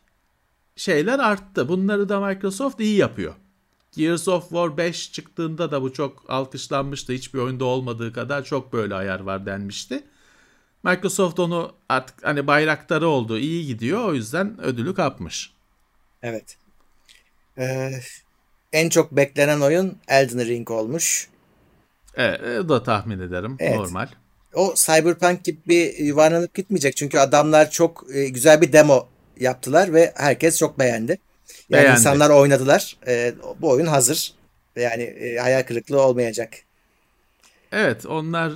[0.77, 1.69] şeyler arttı.
[1.69, 3.35] Bunları da Microsoft iyi yapıyor.
[3.97, 7.13] Gears of War 5 çıktığında da bu çok alkışlanmıştı.
[7.13, 10.05] Hiçbir oyunda olmadığı kadar çok böyle ayar var denmişti.
[10.83, 13.39] Microsoft onu artık hani bayraktarı oldu.
[13.39, 14.05] iyi gidiyor.
[14.05, 15.53] O yüzden ödülü kapmış.
[16.23, 16.57] Evet.
[17.59, 17.91] Ee,
[18.73, 21.29] en çok beklenen oyun Elden Ring olmuş.
[22.17, 23.57] Evet, o da tahmin ederim.
[23.59, 23.77] Evet.
[23.77, 24.09] Normal.
[24.55, 26.97] O Cyberpunk gibi bir yuvarlanıp gitmeyecek.
[26.97, 29.09] Çünkü adamlar çok e, güzel bir demo
[29.41, 31.19] yaptılar ve herkes çok beğendi.
[31.71, 31.99] Yani Beğendi.
[31.99, 32.97] insanlar oynadılar.
[33.07, 34.35] E, bu oyun hazır.
[34.77, 36.55] Yani e, hayal kırıklığı olmayacak.
[37.73, 38.51] Evet onlar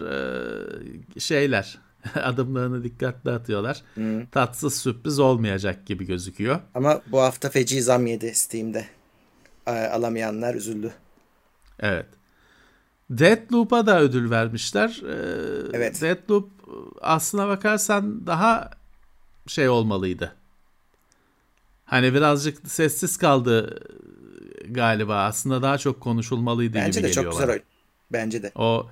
[1.16, 1.78] e, şeyler
[2.22, 3.82] adımlarını dikkatli atıyorlar.
[4.32, 6.60] Tatsız sürpriz olmayacak gibi gözüküyor.
[6.74, 8.84] Ama bu hafta feci zam yedi Steam'de.
[9.66, 10.92] Alamayanlar üzüldü.
[11.80, 12.06] Evet.
[13.10, 15.00] Deathloop'a da ödül vermişler.
[15.04, 16.02] Ee, evet.
[16.02, 16.50] Deathloop
[17.00, 18.70] aslına bakarsan daha
[19.46, 20.34] şey olmalıydı.
[21.84, 23.80] Hani birazcık sessiz kaldı
[24.68, 25.24] galiba.
[25.24, 27.62] Aslında daha çok konuşulmalıydı Bence gibi de geliyor çok güzel oyun.
[28.12, 28.52] Bence de.
[28.54, 28.86] O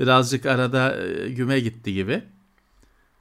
[0.00, 2.22] birazcık arada e, güme gitti gibi.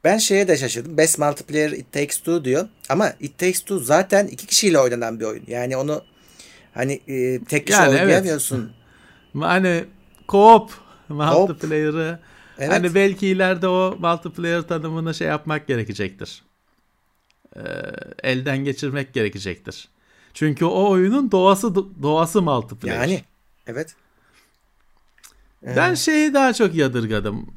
[0.03, 0.97] Ben şeye de şaşırdım.
[0.97, 2.67] Best Multiplayer It Takes Two diyor.
[2.89, 5.43] Ama It Takes Two zaten iki kişiyle oynanan bir oyun.
[5.47, 6.03] Yani onu
[6.73, 8.59] hani e, tek kişi yani oynayamıyorsun.
[8.59, 8.73] Evet.
[9.39, 9.85] Hani
[10.27, 10.69] co-op
[11.09, 12.19] multiplayer'ı
[12.59, 12.71] evet.
[12.71, 16.43] hani belki ileride o multiplayer tanımını şey yapmak gerekecektir.
[17.55, 17.61] Ee,
[18.23, 19.89] elden geçirmek gerekecektir.
[20.33, 23.01] Çünkü o oyunun doğası doğası multiplayer.
[23.01, 23.23] Yani
[23.67, 23.95] evet.
[25.63, 27.47] Ben şeyi daha çok yadırgadım.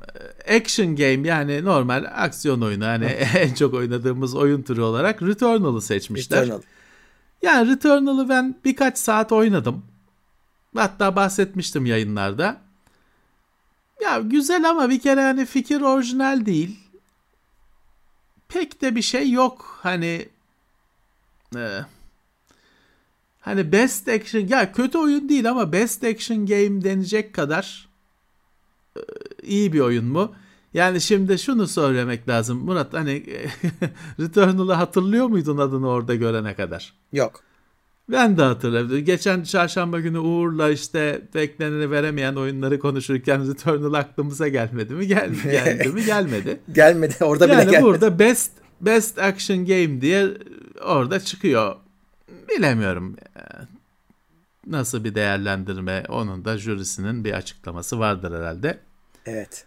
[0.50, 3.05] Action game yani normal aksiyon oyunu hani
[3.38, 6.42] en çok oynadığımız oyun türü olarak Returnal'ı seçmişler.
[6.42, 6.62] Returnal.
[7.42, 9.84] Yani Returnal'ı ben birkaç saat oynadım.
[10.76, 12.61] Hatta bahsetmiştim yayınlarda.
[14.03, 16.78] Ya güzel ama bir kere hani fikir orijinal değil.
[18.48, 19.78] Pek de bir şey yok.
[19.82, 20.28] Hani
[21.57, 21.80] e,
[23.40, 27.91] hani best action ya kötü oyun değil ama best action game denecek kadar
[29.43, 30.32] iyi bir oyun mu?
[30.74, 32.59] Yani şimdi şunu söylemek lazım.
[32.59, 33.22] Murat hani
[34.20, 36.93] Returnal'ı hatırlıyor muydun adını orada görene kadar?
[37.12, 37.40] Yok.
[38.09, 39.05] Ben de hatırladım.
[39.05, 45.07] Geçen çarşamba günü Uğur'la işte bekleneni veremeyen oyunları konuşurken Returnal aklımıza gelmedi mi?
[45.07, 46.05] Gel, geldi mi?
[46.05, 46.61] Gelmedi.
[46.72, 47.14] gelmedi.
[47.20, 47.82] Orada yani bile gelmedi.
[47.84, 50.26] burada best best action game diye
[50.84, 51.76] orada çıkıyor.
[52.49, 53.16] Bilemiyorum.
[54.66, 58.78] Nasıl bir değerlendirme onun da jürisinin bir açıklaması vardır herhalde.
[59.26, 59.66] Evet.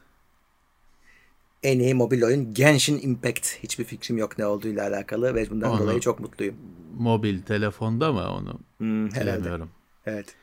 [1.63, 3.63] En iyi mobil oyun Genshin Impact.
[3.63, 6.55] Hiçbir fikrim yok ne olduğuyla alakalı ve bundan onu, dolayı çok mutluyum.
[6.97, 8.59] Mobil telefonda mı onu?
[8.77, 9.69] Hmm, Bilemiyorum.
[10.05, 10.35] Evet.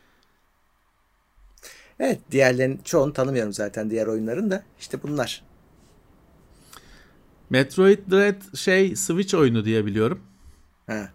[2.01, 4.63] Evet diğerlerin çoğunu tanımıyorum zaten diğer oyunların da.
[4.81, 5.45] İşte bunlar.
[7.51, 10.21] Metroid Dread şey Switch oyunu diye biliyorum.
[10.87, 11.11] Ha.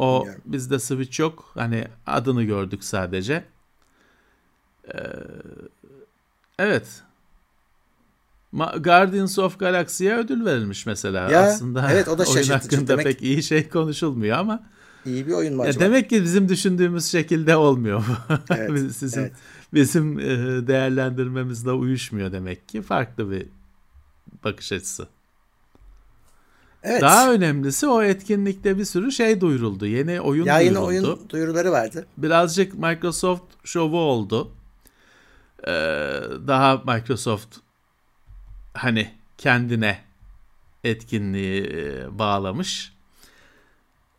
[0.00, 0.42] O bilmiyorum.
[0.44, 1.50] bizde Switch yok.
[1.54, 3.44] Hani adını gördük sadece.
[4.94, 4.98] Ee,
[6.58, 7.02] evet.
[8.80, 11.30] Guardians of Galaxy'ye ödül verilmiş mesela.
[11.30, 14.62] Ya, Aslında evet, o da oyun hakkında demek, pek iyi şey konuşulmuyor ama.
[15.06, 15.84] İyi bir oyun mu acaba?
[15.84, 18.04] Demek ki bizim düşündüğümüz şekilde olmuyor.
[18.50, 19.32] Evet, Sizin, evet.
[19.74, 20.26] Bizim e,
[20.66, 22.82] değerlendirmemizle uyuşmuyor demek ki.
[22.82, 23.46] Farklı bir
[24.44, 25.08] bakış açısı.
[26.82, 27.02] Evet.
[27.02, 29.86] Daha önemlisi o etkinlikte bir sürü şey duyuruldu.
[29.86, 30.92] Yeni oyun ya, duyuruldu.
[30.92, 32.06] Yeni oyun duyuruları vardı.
[32.16, 34.52] Birazcık Microsoft şovu oldu.
[35.66, 35.70] Ee,
[36.46, 37.56] daha Microsoft
[38.74, 39.98] hani kendine
[40.84, 42.92] etkinliği e, bağlamış.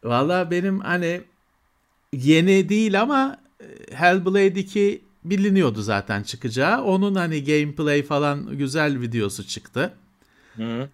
[0.04, 1.22] Valla benim hani
[2.14, 6.84] yeni değil ama e, Hellblade 2 biliniyordu zaten çıkacağı.
[6.84, 9.94] Onun hani gameplay falan güzel videosu çıktı.
[10.56, 10.90] Hı.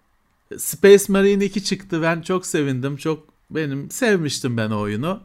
[0.56, 2.02] Space Marine 2 çıktı.
[2.02, 2.96] Ben çok sevindim.
[2.96, 5.20] Çok benim sevmiştim ben o oyunu.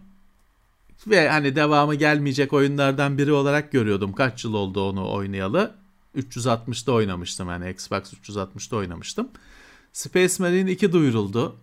[1.08, 4.14] Ve hani devamı gelmeyecek oyunlardan biri olarak görüyordum.
[4.14, 5.76] Kaç yıl oldu onu oynayalı.
[6.18, 9.28] 360'da oynamıştım yani Xbox 360'da oynamıştım.
[9.94, 11.56] Space Marine 2 duyuruldu.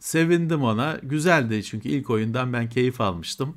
[0.00, 0.98] Sevindim ona.
[1.02, 3.56] Güzeldi çünkü ilk oyundan ben keyif almıştım.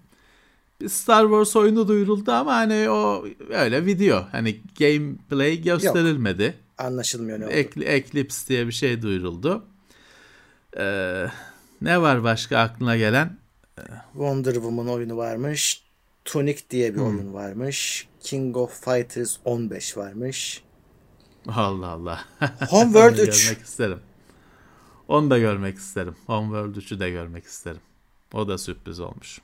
[0.82, 4.26] Bir Star Wars oyunu duyuruldu ama hani o öyle video.
[4.32, 6.44] Hani gameplay gösterilmedi.
[6.44, 7.54] Yok, anlaşılmıyor ne oldu.
[7.54, 9.66] Ekli, Eclipse diye bir şey duyuruldu.
[10.78, 11.26] Ee,
[11.82, 13.38] ne var başka aklına gelen?
[14.12, 15.84] Wonder Woman oyunu varmış.
[16.26, 17.06] Tunic diye bir hmm.
[17.06, 18.08] oyun varmış.
[18.20, 20.64] King of Fighters 15 varmış.
[21.48, 22.26] Allah Allah.
[22.70, 23.18] Homeworld 3.
[23.18, 24.00] görmek isterim.
[25.08, 26.16] Onu da görmek isterim.
[26.26, 27.82] Homeworld 3'ü de görmek isterim.
[28.34, 29.42] O da sürpriz olmuş.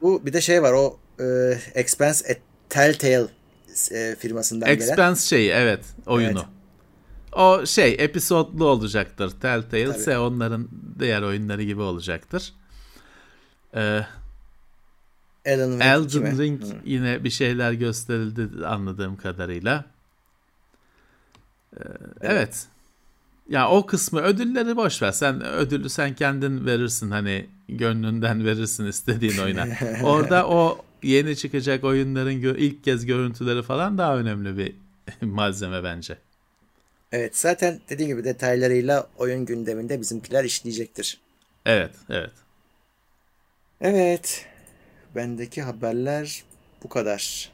[0.00, 1.24] Bu bir de şey var o e,
[1.74, 2.38] Expense at
[2.68, 3.28] Telltale
[3.92, 4.92] e, firmasından Expense gelen.
[4.92, 6.38] Expense şeyi evet oyunu.
[6.38, 6.60] Evet.
[7.32, 9.30] O şey episodlu olacaktır.
[9.40, 10.68] Telltale ise onların
[10.98, 12.52] diğer oyunları gibi olacaktır.
[13.74, 14.00] Ee,
[15.46, 16.66] Alan Elden Ring Hı.
[16.84, 19.84] yine bir şeyler gösterildi anladığım kadarıyla.
[21.76, 22.20] Ee, evet.
[22.20, 22.66] evet.
[23.48, 25.12] Ya o kısmı ödülleri boş ver.
[25.12, 29.66] Sen ödülü sen kendin verirsin hani gönlünden verirsin istediğin oyuna.
[30.02, 34.74] Orada o yeni çıkacak oyunların ilk kez görüntüleri falan daha önemli bir
[35.26, 36.18] malzeme bence.
[37.12, 41.20] Evet zaten dediğim gibi detaylarıyla oyun gündeminde bizimkiler işleyecektir.
[41.66, 42.32] Evet evet.
[43.80, 44.46] Evet.
[45.14, 46.44] Bendeki haberler
[46.82, 47.50] bu kadar.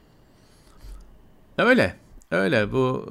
[1.57, 1.95] Öyle.
[2.31, 3.05] Öyle bu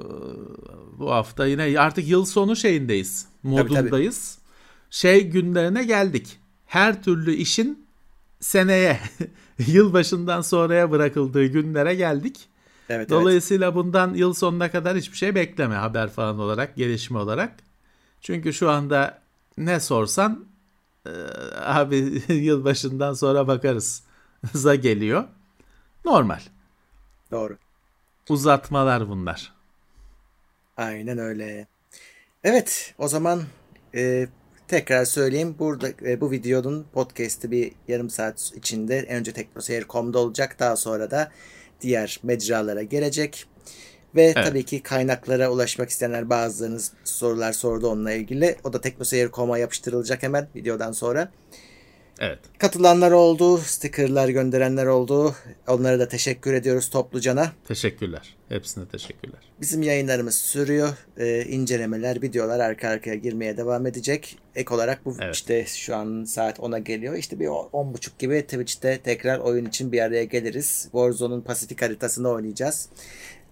[0.98, 3.26] bu hafta yine artık yıl sonu şeyindeyiz.
[3.42, 4.34] Modundayız.
[4.34, 4.46] Tabii, tabii.
[4.90, 6.38] Şey günlerine geldik.
[6.66, 7.86] Her türlü işin
[8.40, 9.00] seneye
[9.66, 12.48] yılbaşından sonraya bırakıldığı günlere geldik.
[12.88, 13.76] Evet, Dolayısıyla evet.
[13.76, 17.52] bundan yıl sonuna kadar hiçbir şey bekleme haber falan olarak, gelişme olarak.
[18.20, 19.22] Çünkü şu anda
[19.58, 20.44] ne sorsan
[21.06, 21.10] e,
[21.56, 24.02] abi yılbaşından sonra bakarız
[24.52, 25.24] za geliyor.
[26.04, 26.40] Normal.
[27.30, 27.56] Doğru.
[28.28, 29.52] Uzatmalar bunlar.
[30.76, 31.66] Aynen öyle.
[32.44, 33.42] Evet o zaman
[33.94, 34.28] e,
[34.68, 35.56] tekrar söyleyeyim.
[35.58, 40.56] Burada e, bu videonun podcast'i bir yarım saat içinde önce teknoseyir.com'da olacak.
[40.58, 41.32] Daha sonra da
[41.80, 43.46] diğer mecralara gelecek.
[44.14, 44.36] Ve evet.
[44.36, 48.56] tabii ki kaynaklara ulaşmak isteyenler bazılarınız sorular sordu onunla ilgili.
[48.64, 51.32] O da teknoseyir.com'a yapıştırılacak hemen videodan sonra.
[52.18, 52.38] Evet.
[52.58, 55.34] Katılanlar oldu, stickerlar gönderenler oldu.
[55.68, 57.52] Onlara da teşekkür ediyoruz toplucana.
[57.68, 58.36] Teşekkürler.
[58.48, 59.40] Hepsine teşekkürler.
[59.60, 60.88] Bizim yayınlarımız sürüyor.
[61.18, 64.38] Ee, incelemeler, videolar arka arkaya girmeye devam edecek.
[64.54, 65.34] Ek olarak bu evet.
[65.34, 67.14] işte şu an saat 10'a geliyor.
[67.14, 70.82] İşte bir 10.30 gibi Twitch'te tekrar oyun için bir araya geliriz.
[70.82, 72.88] Warzone'un Pasifik haritasını oynayacağız.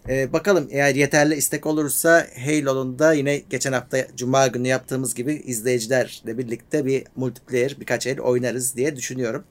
[0.09, 5.33] Ee, bakalım eğer yeterli istek olursa Halo'nun da yine geçen hafta Cuma günü yaptığımız gibi
[5.33, 9.45] izleyicilerle birlikte bir multiplayer birkaç el oynarız diye düşünüyorum.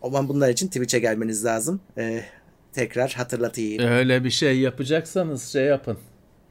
[0.00, 1.80] O zaman bunlar için Twitch'e gelmeniz lazım.
[1.98, 2.24] Ee,
[2.72, 3.82] tekrar hatırlatayım.
[3.82, 5.98] Öyle bir şey yapacaksanız şey yapın.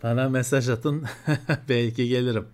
[0.04, 1.06] Bana mesaj atın.
[1.70, 2.48] Belki gelirim.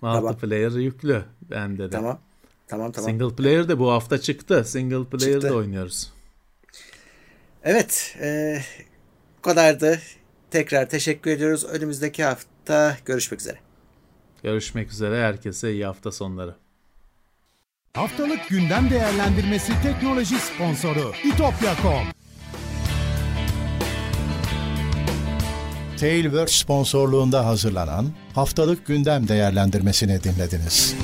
[0.00, 0.84] Multiplayer tamam.
[0.84, 1.90] yüklü bende de.
[1.90, 2.20] Tamam.
[2.68, 3.10] Tamam tamam.
[3.10, 4.64] Single player de bu hafta çıktı.
[4.64, 6.12] Single player de oynuyoruz.
[7.64, 8.16] Evet.
[8.20, 8.58] E,
[9.46, 10.00] kadardı.
[10.50, 11.64] Tekrar teşekkür ediyoruz.
[11.64, 13.56] Önümüzdeki hafta görüşmek üzere.
[14.42, 15.22] Görüşmek üzere.
[15.22, 16.54] Herkese iyi hafta sonları.
[17.94, 22.06] Haftalık gündem değerlendirmesi teknoloji sponsoru itopya.com
[26.00, 30.94] Tailwords sponsorluğunda hazırlanan haftalık gündem değerlendirmesini dinlediniz.